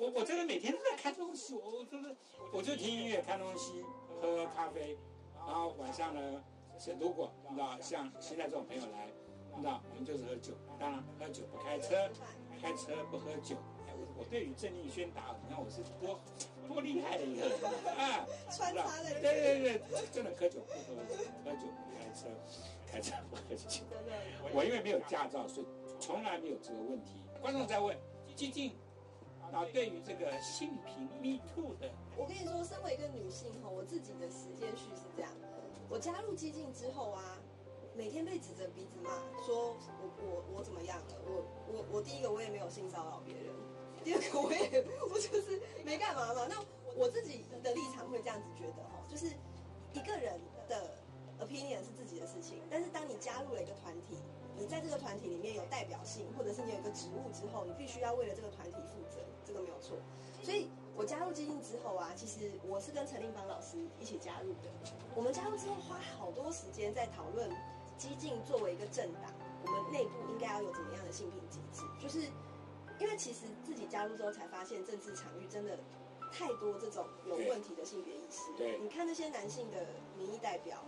[0.00, 2.16] 我我真的每天都在看东西，我我真的
[2.54, 3.84] 我就听音乐、看东西、
[4.18, 4.96] 喝咖啡，
[5.46, 6.42] 然后晚上呢，
[6.78, 9.08] 是如果你知道像现在这种朋友来，
[9.54, 12.08] 你知道我们就是喝酒，当然喝酒不开车，
[12.62, 13.56] 开车不喝酒。
[13.86, 16.18] 哎，我我对于郑丽轩打，你看我是多
[16.66, 17.58] 多厉害的一个人
[17.98, 18.24] 啊！
[18.50, 20.96] 穿插在里面对对对，真的喝酒不喝，
[21.44, 22.26] 喝酒不开车，
[22.90, 23.84] 开车不喝酒。
[24.54, 25.66] 我因为没有驾照，所以
[26.00, 27.20] 从来没有这个问题。
[27.42, 27.94] 观众在问，
[28.34, 28.72] 激进
[29.52, 35.30] 啊，对于这个性平 Me Too 的，我跟你说，身为一个女性哈，我自己的时间序是这样：
[35.88, 37.38] 我加入激进之后啊，
[37.94, 39.10] 每天被指着鼻子骂，
[39.44, 41.14] 说我我我怎么样了？
[41.26, 43.54] 我我我第一个我也没有性骚扰别人，
[44.04, 46.46] 第二个我也我就是没干嘛嘛。
[46.48, 46.56] 那
[46.96, 49.26] 我自己的立场会这样子觉得哈，就是
[49.92, 50.94] 一个人的
[51.40, 54.18] opinion 是自己的事情，但是当你加入了一个团体，
[54.56, 59.18] 你在这个团体里面有代表性，或者是你有一个职务之后，你必须要为了这个团体负责，
[59.50, 59.98] 这个没有错。
[60.42, 64.70] 所以我加入基金之后啊，其实我是跟陈令邦老师一起加入的。
[65.16, 67.50] 我们加入之后花好多时间在讨论
[67.98, 69.34] 激进作为一个政党，
[69.66, 71.82] 我们内部应该要有怎么样的性平机制。
[72.00, 72.30] 就是
[73.00, 75.76] 因为其实自己加入之后才发现，政治场域真的
[76.30, 78.52] 太多这种有问题的性别意识。
[78.56, 79.84] 对你看那些男性的
[80.16, 80.84] 民意代表。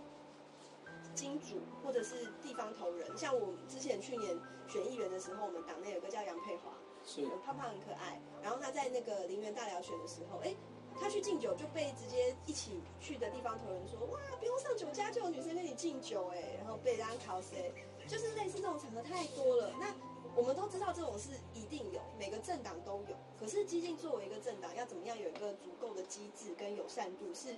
[1.13, 6.71] 金主或者是地方头人，像我之前去年选议员的时候，我们党内有个叫杨佩华，
[7.05, 8.21] 是胖胖很可爱。
[8.41, 10.55] 然后他在那个林园大寮选的时候，哎，
[10.99, 17.73] 他去敬酒就被直接一起去的地方头人说，哇，不用上酒家就有女生跟你敬酒，哎，然后被人家考谁，
[18.07, 19.71] 就是类似这种场合太多了。
[19.79, 19.93] 那
[20.35, 23.15] 我们都知道这种事一定有，每个政党都有。
[23.39, 27.55] 可是激进作为一个政党，要怎么样有一个足够的机制跟友善度，是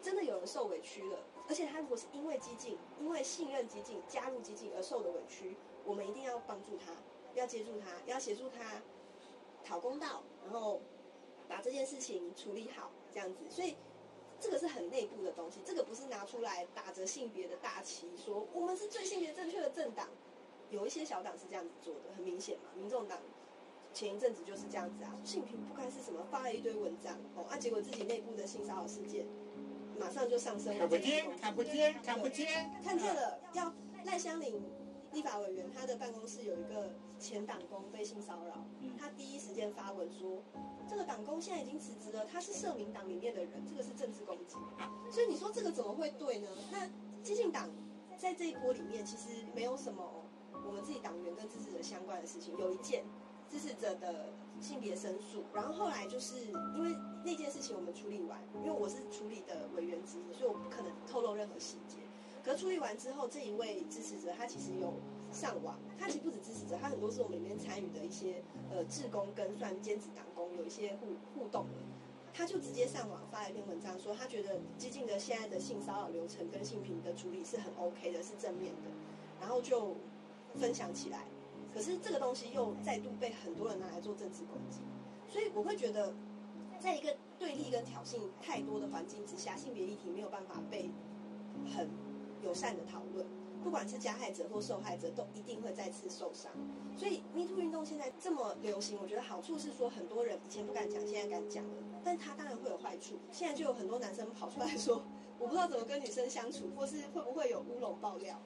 [0.00, 1.18] 真的有人受委屈了。
[1.48, 6.92] 而且他如果是因为激进、因为信任激进、加入激进而受的委屈，我们一定要帮助他，
[7.34, 8.82] 要接住他，要协助他
[9.64, 10.80] 讨公道，然后
[11.48, 13.40] 把这件事情处理好，这样子。
[13.50, 13.76] 所以
[14.40, 20.08] 这个是很内部的东西，这个不是拿出来打着性别的大旗说我们是最性别正确的政党。
[20.70, 22.70] 有一些小党是这样子做的，很明显嘛。
[22.74, 23.18] 民众党
[23.92, 29.26] 前一阵子就是这样子啊，性平不该是什么，发了一堆文章哦，啊，结果自己内部的性骚扰事件
[29.98, 30.80] 马上就上升了。
[30.80, 33.72] 看不见，看不见，看不见，看见了，要
[34.04, 34.62] 赖香林
[35.12, 38.64] 立法委员，他的办公室有一个前党工被性骚扰，
[38.98, 40.42] 他第一时间发文说，
[40.88, 44.56] 这个党工现在已经辞职了，他是社民党里面的人，这个是政治攻击。
[45.10, 46.48] 所以你说这个怎么会对呢？
[46.72, 46.88] 那
[47.22, 47.70] 激进党
[48.18, 50.24] 在这一波里面其实没有什么
[50.66, 53.04] 我们自己党员跟支持者相关的事情，有一件
[53.48, 54.32] 支持者的
[54.64, 61.98] 性别申诉，然后后来就是因为那件事情我们处理完，因为我是处理的委员之一，所以我不可能透露任何细节。
[62.42, 64.94] 可处理完之后，这一位支持者他其实有
[65.30, 71.08] 上网，他其实不止支持者，他很多是我们里面参与的一些呃志工跟算兼职党工有一些互
[71.38, 71.82] 互动的。
[72.32, 78.90] 他就直接上网发了一篇文章，说他觉得激进的现在的性骚扰流程跟性平的处理是很 OK 的，是正面的，
[79.40, 79.94] 然后就
[80.54, 81.26] 分享起来。
[81.74, 84.78] 可是这个东西又再度被很多人拿来做政治攻击，
[85.28, 86.14] 所以我会觉得，
[86.78, 90.88] 在一个对立跟挑衅太多的环境之下，性别议题没有办法被
[91.74, 91.90] 很
[92.42, 93.26] 友善的讨论。
[93.64, 96.52] 不管是加害者或受害者，都一定会再次受伤。
[96.94, 101.82] 所以 Me Too 运动现在这么流行，我觉得好处是说，很多人以前不敢讲，现在敢讲了。
[102.04, 105.02] 但它当然会有坏处，现在就有很多男生跑出来说，
[105.40, 108.38] 我不知道怎么跟女生相处，或是会不会有乌龙爆料。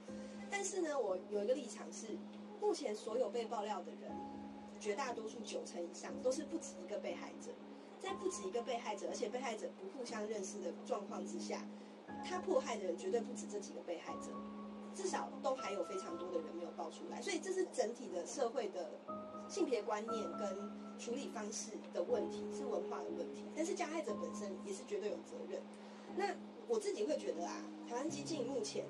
[0.48, 2.16] 但是呢，我有一个立场是，
[2.60, 4.10] 目前所有被爆料的人，
[4.78, 7.50] 绝大多数九成以上都是不止一个被害者。
[8.00, 11.66] 在不止一个被害者，而且被害者不互相认识的状况之下，
[12.24, 14.30] 他迫害的人绝对不止这几个被害者，
[14.94, 17.20] 至少都还有非常多的人没有爆出来。
[17.20, 18.90] 所以这是整体的社会的
[19.48, 23.44] 性别观念跟处理方式的问题，是文化的问题。
[23.56, 25.60] 但是加害者本身也是绝对有责任。
[26.16, 26.36] 那
[26.68, 28.84] 我自己会觉得啊，台湾激进目前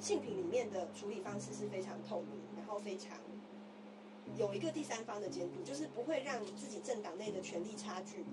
[0.00, 3.18] 性品里面的处理方式是非常透明，然后非常。
[4.36, 8.24] 有一个第三方的监督，就是不会让自己政党内的权力差距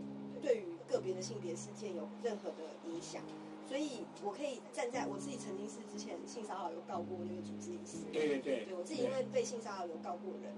[0.41, 2.57] 对于个别的性别事件有任何的
[2.89, 3.21] 影响。
[3.69, 10.51] 所以我可以站在我自己曾经是之前性骚扰有告过那个主治医师，对对对，对我自己因为被性骚扰有告过人，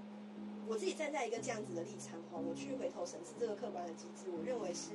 [0.66, 4.92] 我自己站在一个这样子的立场哈，我去回头审视这个客观的机制，我认为是，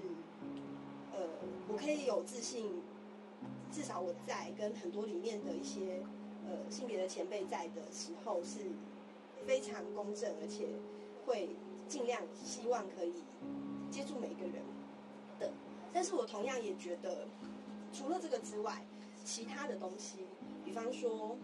[1.13, 1.29] 呃，
[1.71, 2.81] 我可以有自信，
[3.71, 6.03] 至少我在跟很多里面的一些
[6.47, 8.71] 呃性别的前辈在的时候是。
[9.43, 10.67] 非常公正，而且
[11.25, 11.49] 会
[11.87, 13.23] 尽量希望可以
[13.89, 14.61] 接触每一个人
[15.39, 15.51] 的。
[15.91, 17.27] 但是我同样也觉得，
[17.91, 18.85] 除了这个之外，
[19.25, 20.27] 其他的东西，
[20.63, 21.35] 比方说，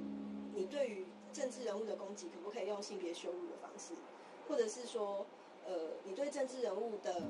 [0.53, 3.95] 你对于政治人物的攻击，可不可以用性别羞辱的方式？
[4.47, 5.25] 或者是说，
[5.65, 7.23] 呃，你对政治人物的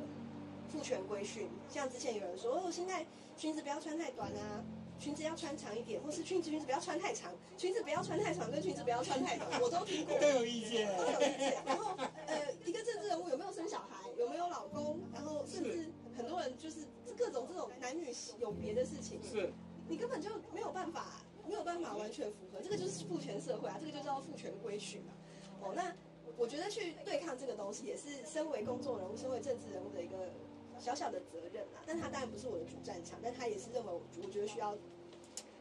[0.68, 3.06] 父权规训，像之前有人说，哦，现在
[3.38, 4.66] 裙子不要穿太短啊。
[5.00, 11.56] 裙子要穿长一点，或是裙子裙子不要穿太长，裙子不要穿太长，跟裙子不要穿太短， 我都听过，都有意见，都有意见。
[11.66, 11.96] 然后，
[12.26, 16.88] 呃，一个政治人物有没有生小孩，有没有老公，然后甚至很多人就是
[17.18, 19.54] 各种这种男女有别的事情，是，
[19.88, 25.14] 你根本就没有办法，没有办法完全符合，这个就是父权社会啊，这个就叫父权规训嘛。
[25.62, 25.94] 哦，那
[26.38, 30.32] 我觉得去对抗这个东西，也是身为公众人物、身为政治人物的一个。
[30.80, 34.76] 小小的责任啊，但他当然不是我的主战场，但他也是认为我我觉得需要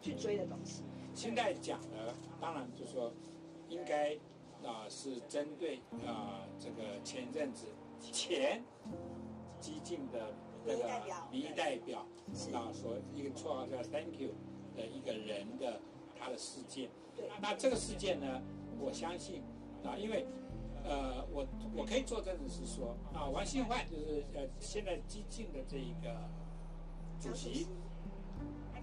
[0.01, 0.83] 去追的东西。
[1.15, 3.13] 现在讲的当然就是说，
[3.69, 4.15] 应该
[4.63, 7.67] 啊是针对啊这个前阵子
[8.01, 8.63] 前
[9.61, 10.85] 激进的那个
[11.31, 12.07] 民意代表
[12.53, 14.31] 啊说一个绰号叫 Thank you
[14.77, 15.81] 的一个人的
[16.19, 16.91] 他的事件。
[17.15, 18.43] 对那这个事件呢，
[18.79, 19.43] 我相信
[19.85, 20.27] 啊，因为。
[20.89, 26.17] 呃，我我可以作证的是说，啊，王信焕就是呃现在激进的这一个
[27.21, 27.67] 主席。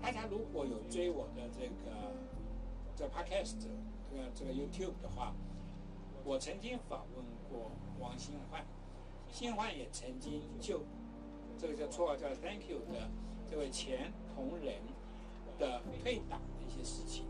[0.02, 2.14] 大家如果有追我的这个
[2.94, 5.34] 这 podcast 这个这个 YouTube 的话，
[6.26, 8.66] 我曾经访问过王信焕，
[9.32, 10.82] 信焕也曾经就
[11.58, 13.10] 这个叫绰号叫 Thank you 的
[13.50, 14.76] 这位前同仁
[15.58, 17.26] 的退党的一些事情。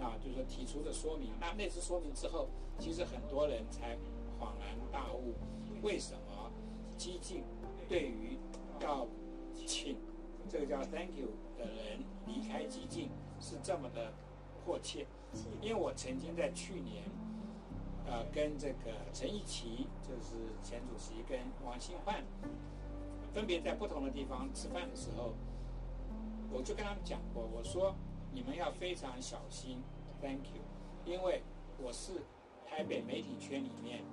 [0.00, 3.96] 啊，就是说提出的说明，那那次说明之后，其实很多人才
[4.38, 5.34] 恍然大悟，
[5.82, 6.50] 为什么
[6.96, 7.42] 激进
[7.88, 8.38] 对于
[8.80, 9.06] 要
[9.66, 9.96] 请
[10.48, 14.12] 这个叫 Thank you 的人离开激进是这么的
[14.64, 15.06] 迫切？
[15.60, 17.02] 因为我曾经在去年，
[18.06, 22.24] 呃，跟这个陈义奇，就是前主席，跟王新焕，
[23.34, 25.34] 分别在不同的地方吃饭的时候，
[26.52, 27.94] 我就跟他们讲过，我说。
[28.38, 29.82] 你们要非常小心
[30.22, 30.62] ，Thank you，
[31.04, 31.42] 因为
[31.82, 32.22] 我是
[32.64, 34.04] 台北媒体圈里面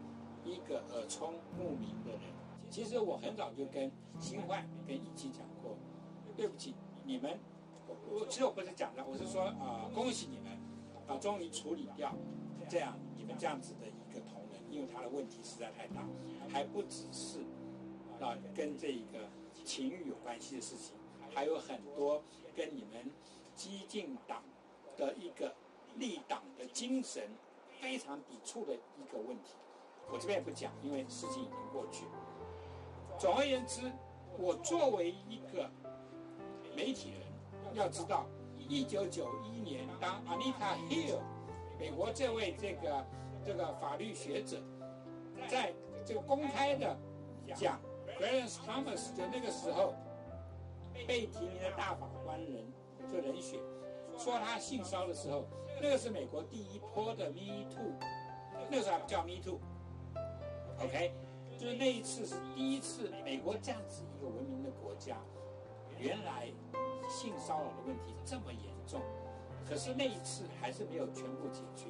[0.43, 2.21] 一个耳聪目明的人。
[2.71, 5.77] 其实我很早就跟新焕跟一起讲过，
[6.35, 6.73] 对不起，
[7.03, 7.37] 你们，
[7.87, 10.57] 我其实我不是讲的，我是说啊，恭喜你们
[11.07, 12.11] 啊，终于处理掉
[12.67, 16.03] 这样你们这样子的一个同仁，因为他的问题实在太大，
[16.49, 17.41] 还不只是
[18.19, 19.29] 啊跟这一个
[19.63, 20.95] 情欲有关系的事情，
[21.31, 22.23] 还有很多
[22.55, 23.11] 跟你们。
[23.55, 24.43] 激进党
[24.97, 25.53] 的一个
[25.95, 27.23] 立党的精神
[27.81, 29.53] 非常抵触的一个问题，
[30.11, 32.05] 我这边也不讲，因为事情已经过去。
[33.17, 33.91] 总而言之，
[34.37, 35.69] 我作为一个
[36.75, 37.21] 媒体人，
[37.73, 38.25] 要知道，
[38.57, 41.19] 一九九一年，当 Anita Hill
[41.79, 43.05] 美国这位这个
[43.45, 44.61] 这个法律学者，
[45.47, 45.73] 在
[46.05, 46.97] 这个公开的
[47.55, 47.79] 讲
[48.19, 49.93] Clarence Thomas 的那个时候，
[51.07, 52.65] 被提名的大法官人。
[53.11, 53.59] 就人血
[54.17, 55.45] 说他性骚的时候，
[55.81, 57.93] 那个是美国第一波的 Me Too，
[58.69, 61.13] 那个时候还不叫 Me Too，OK，
[61.59, 65.17] 就是那一次是第一次，美国这样子一个文明的国家，
[65.99, 66.47] 原来
[67.09, 69.01] 性骚扰的问题这么严重，
[69.67, 71.87] 可是那一次还是没有全部解决，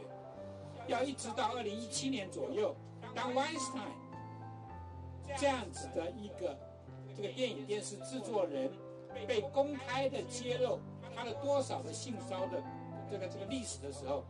[0.88, 2.76] 要一直到二零一七年左右，
[3.14, 3.94] 当 Weinstein
[5.38, 6.58] 这样子的一个
[7.16, 8.72] 这个电影电视制作人
[9.28, 10.80] 被公开的揭露。
[11.16, 12.62] 他的多少的性骚的
[13.10, 14.26] 这个这个历史的时候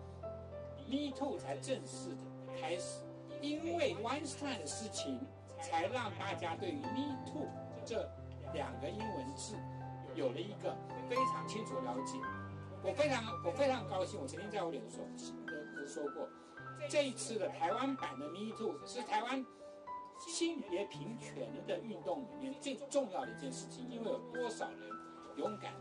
[0.87, 3.01] ，Me Too 才正式的开始，
[3.41, 5.19] 因为 Weinstein 的事情，
[5.59, 7.47] 才让大家对于 Me Too
[7.83, 8.07] 这
[8.53, 9.55] 两个英文字
[10.13, 10.75] 有了一个
[11.09, 12.17] 非常清楚了解。
[12.83, 14.99] 我非常我非常高兴，我曾经在我脸书
[15.47, 16.29] 呃说过，
[16.87, 19.43] 这一次的台湾版的 Me Too 是台湾
[20.19, 24.79] 性别平权的运动里面最重要的一件事情，因为有多少人
[25.35, 25.73] 勇敢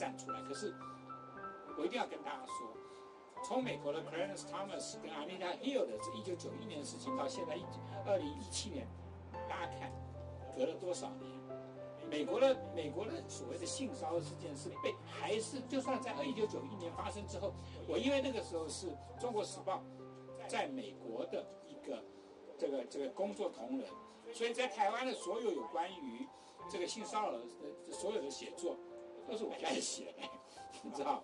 [0.00, 0.40] 站出来。
[0.48, 0.74] 可是
[1.76, 2.74] 我一定要跟大家说，
[3.44, 7.64] 从美国的 Clarence Thomas 跟 Anita Hill 的这一九九一年的事情到现在一
[8.06, 8.88] 二零一七年，
[9.46, 9.92] 大家看
[10.56, 11.30] 隔了多少年？
[12.08, 17.52] 美国的美国的所谓的性骚扰事件是被还是就算在二一九九一年发生之后，
[17.86, 18.88] 我因为那个时候是
[19.20, 19.84] 中国时报
[20.48, 22.02] 在美国的一个
[22.58, 23.86] 这个这个工作同仁，
[24.32, 26.26] 所以在台湾的所有有关于
[26.68, 27.44] 这个性骚扰的
[27.92, 28.76] 所有的写作
[29.30, 30.28] 都是我在写的，
[30.82, 31.22] 你知道，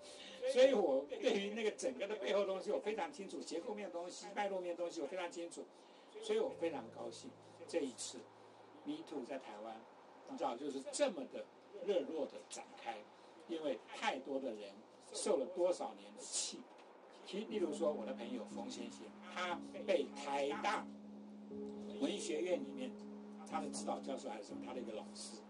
[0.53, 5.65] 所以我对于那个整个的背后东西我非常清楚，结构面东西、脉络面东西我非常清楚，
[6.23, 7.29] 所以我非常高兴
[7.67, 8.19] 这一次
[8.85, 9.77] Me Too 在台湾。
[10.31, 11.45] 你知道，就是这么的
[11.85, 12.97] 热络的展开，
[13.49, 14.73] 因为太多的人
[15.13, 16.61] 受了多少年的气。
[17.25, 19.01] 其例如说，我的朋友冯先生，
[19.35, 20.87] 他被台大
[22.01, 22.91] 文学院里面
[23.49, 25.43] 他的指导教授还是什么，他的一个老师，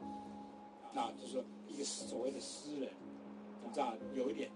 [0.93, 1.45] 那就是说
[1.77, 2.91] 一个所谓的诗人，
[3.63, 4.51] 你知道，有一点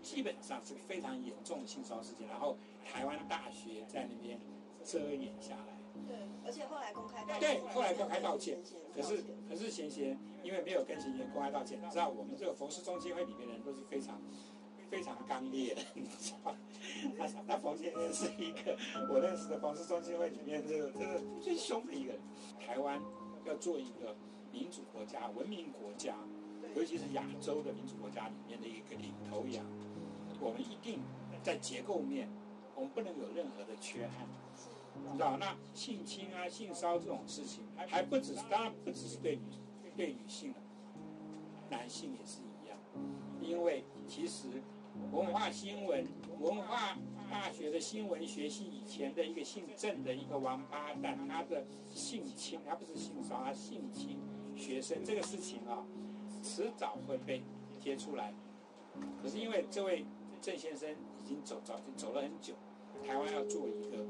[0.00, 4.38] 基本上是个非常严重的性骚扰事件，然后台湾大学在那边
[4.84, 5.76] 遮掩下来。
[6.06, 6.16] 对，
[6.46, 7.40] 而且后来公开道歉。
[7.40, 8.62] 对，后来公开道歉。
[8.94, 14.22] 可是，可是贤贤因为没有跟贤贤公开道歉，你知道我们这个冯氏中心会里面的人都是非常
[14.88, 16.54] 非常刚烈的， 你知道
[17.18, 18.78] 他那冯先生是一个
[19.10, 22.20] 我认识的冯氏中心会里面这个这个最凶的一个人。
[22.64, 23.02] 台湾
[23.44, 24.14] 要做一个
[24.52, 26.14] 民主国家、文明国家，
[26.76, 29.64] 尤其是亚洲的民主国家里面的一个领头羊，
[30.40, 31.00] 我们一定
[31.42, 32.28] 在结构面，
[32.74, 34.26] 我们不能有任何的缺憾。
[34.94, 39.42] 你知道那性侵啊、性骚这种事情，还不只是当然不只是对女
[39.96, 40.56] 对女性了，
[41.70, 42.76] 男性也是一样。
[43.40, 44.48] 因为其实
[45.12, 46.06] 文化新闻、
[46.40, 46.98] 文化
[47.30, 54.18] 大学的新闻学系以前的一个姓郑的一个王八蛋，他的性侵，他不是性骚他性侵
[54.56, 55.86] 学生这个事情啊，
[56.42, 57.42] 迟早会被
[57.80, 58.32] 贴出来。
[59.22, 60.04] 可是因为这位
[60.40, 62.54] 郑先生已经走早就走了很久，
[63.06, 64.04] 台湾要做一个。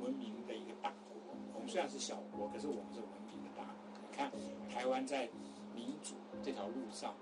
[0.00, 3.98] 文明的一个大国，我们虽然是小国，可是我们是文明的大国。
[4.00, 4.30] 你看，
[4.72, 5.28] 台湾在
[5.74, 7.12] 民主这条路上，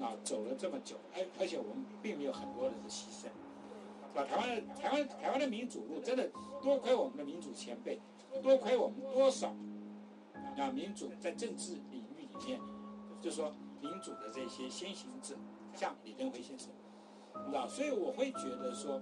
[0.00, 4.24] 啊，走了这么久，而而且我们并没有很多人的牺牲，是吧？
[4.24, 6.30] 台湾的台湾台湾的民主路，真的
[6.62, 8.00] 多亏我们的民主前辈，
[8.42, 9.54] 多亏我们多少
[10.56, 12.58] 啊民主在政治领域里面，
[13.20, 15.36] 就说民主的这些先行者，
[15.74, 16.70] 像李登辉先生，
[17.46, 17.68] 你知道？
[17.68, 19.00] 所以我会觉得说，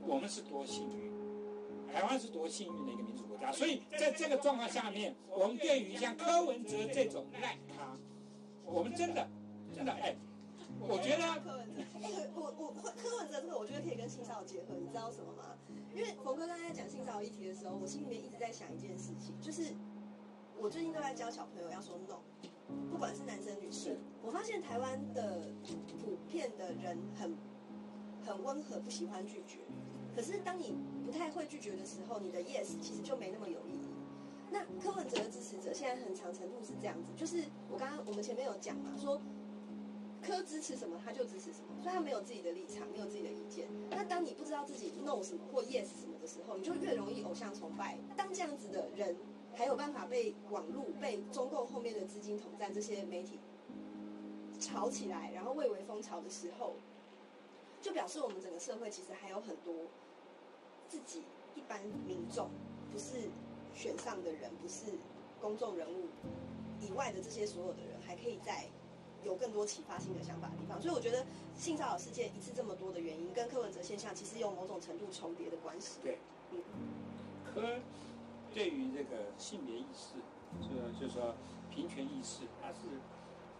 [0.00, 1.12] 我们是多幸运。
[1.92, 7.96] 台湾是多幸运的一个民主国家，所以在这个状况下面，我们对于像柯文哲这种烂咖，
[8.64, 9.28] 我们真的
[9.72, 10.16] 真的哎，
[10.80, 11.82] 我觉得柯文哲，
[12.34, 15.56] 我我柯文哲这个，我觉得可以跟性骚扰结合，你知道什么吗？
[15.94, 19.72] 因为冯哥刚才讲性骚扰议题的时候，我心里面一直在想一件事情，就是
[20.58, 22.18] 我最近都在教小朋友要说 no，
[22.90, 25.50] 不管是男生女生，我发现台湾的
[26.00, 27.36] 普遍的人很
[28.24, 29.58] 很温和，不喜欢拒绝。
[30.14, 33.88] 可是当你不太会拒绝的时候，你的 yes 其实就没那么有意义。
[34.50, 39.20] 那柯文哲的支持者现在很长程度是这样子，就是我刚刚我们前面有讲嘛，说
[40.22, 43.66] 柯支持什么他就支持什么，所以他没有自己的立场，没有自己的意见。
[43.90, 47.98] 那当你不知道自己 no 什么或 yes 什么的时候，你就越容易偶像崇拜。
[48.16, 49.16] 当这样子的人
[49.56, 53.38] 还有办法被网络、被中共后面的资金统战这些媒体
[54.60, 56.74] 炒起来，然后蔚为风潮的时候，
[57.80, 59.74] 就表示我们整个社会其实还有很多。
[60.86, 61.22] 自己
[61.56, 62.48] 一般民众
[62.92, 63.28] 不是
[63.74, 64.92] 选上的人，不是
[65.40, 66.06] 公众人物
[66.80, 68.66] 以外的这些所有的人，还可以在
[69.24, 70.80] 有更多启发性的想法的地方。
[70.80, 71.26] 所以我觉得
[71.56, 75.98] 性骚扰事件一次这么多的原因，跟柯文哲现象其实有某种程度重叠的关系。
[76.00, 76.18] 对，
[76.52, 76.60] 嗯，
[77.52, 77.60] 柯
[78.54, 80.14] 对于这个性别意识，
[80.62, 81.34] 这个就是说
[81.70, 82.78] 平权意识，它是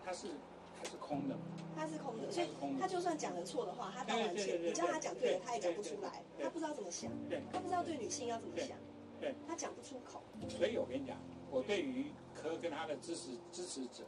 [0.05, 0.29] 它是
[0.77, 0.85] 它。
[0.85, 1.35] 是空的，
[1.75, 7.11] 它是空的，所以他就算讲了错的话，他道完歉，你叫他讲对了，他也讲不出来，他不知道怎么想，
[7.51, 8.77] 他不知道对女性要怎么想，
[9.19, 10.23] 对，他讲不出口。
[10.47, 11.17] 所以我跟你讲，
[11.51, 14.05] 我对于柯跟他的支持支持者，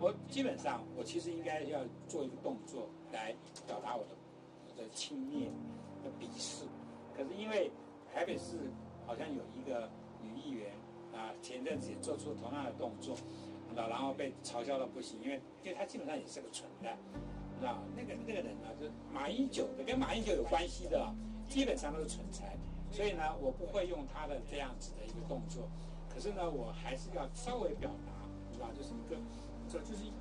[0.00, 4.10] 我基本上我其实应该要做一个动作来表达我的
[4.70, 5.50] 我的轻蔑
[6.02, 6.64] 的鄙视，
[7.14, 7.70] 可是因为
[8.14, 8.56] 台北市
[9.06, 9.90] 好像有一个
[10.24, 10.72] 女议员
[11.12, 13.14] 啊，前阵子也做出同样的动作。
[13.76, 16.96] 那然后被嘲笑到不行，因为因为他基本上也是个蠢蛋，
[17.60, 21.12] 那那个那个人呢，就马英九的，跟马英九有关系的，
[21.48, 22.56] 基本上都是蠢材。
[22.92, 25.68] 所以呢，我不会用他的这样子的一个动作，
[26.08, 28.12] 可是呢，我还是要稍微表达，
[28.48, 29.20] 你知道，就是一个，
[29.68, 30.12] 这就是一，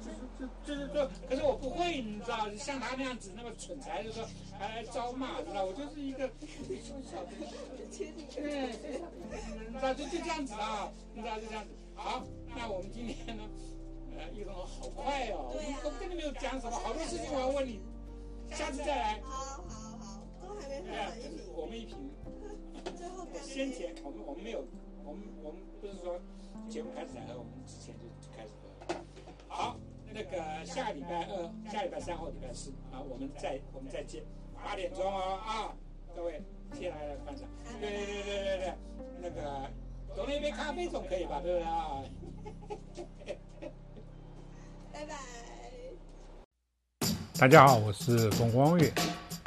[0.00, 4.24] 就是就是就是说，可是我不会，你知道，像他那样子那么蠢材，就说
[4.58, 6.80] 还来招骂，知道，我就是一个，对，你
[9.74, 11.70] 知道，就就这样子啊，你知道，就这样子。
[11.94, 12.24] 好，
[12.56, 13.42] 那我们今天呢，
[14.16, 17.80] 呃，一龙好快哦，我都跟你没有讲什么，好多事情我要问你，
[18.50, 19.20] 下次再来。
[20.68, 22.10] 对，我们一瓶。
[23.42, 24.64] 先前我们我们没有，
[25.04, 26.18] 我们我们不是说
[26.68, 28.11] 节目开始才喝，我们之前就。
[29.54, 29.76] 好，
[30.10, 34.22] 那个下礼拜二、下礼拜三或礼拜四啊，我们再我们再见，
[34.64, 35.68] 八点钟哦啊，
[36.16, 36.40] 各位，
[36.72, 37.46] 谢谢大家的观赏。
[37.78, 38.74] 对对对对对对，
[39.20, 39.70] 那个
[40.16, 41.38] 多了一杯咖啡总可以吧？
[41.42, 42.02] 对不对啊？
[44.90, 45.14] 拜拜。
[47.38, 48.90] 大家好，我是冯光月。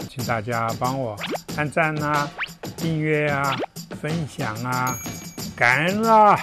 [0.07, 1.15] 请大家帮我
[1.57, 2.29] 按赞啊、
[2.77, 3.57] 订阅啊、
[3.99, 4.97] 分享啊，
[5.57, 6.37] 感恩啊！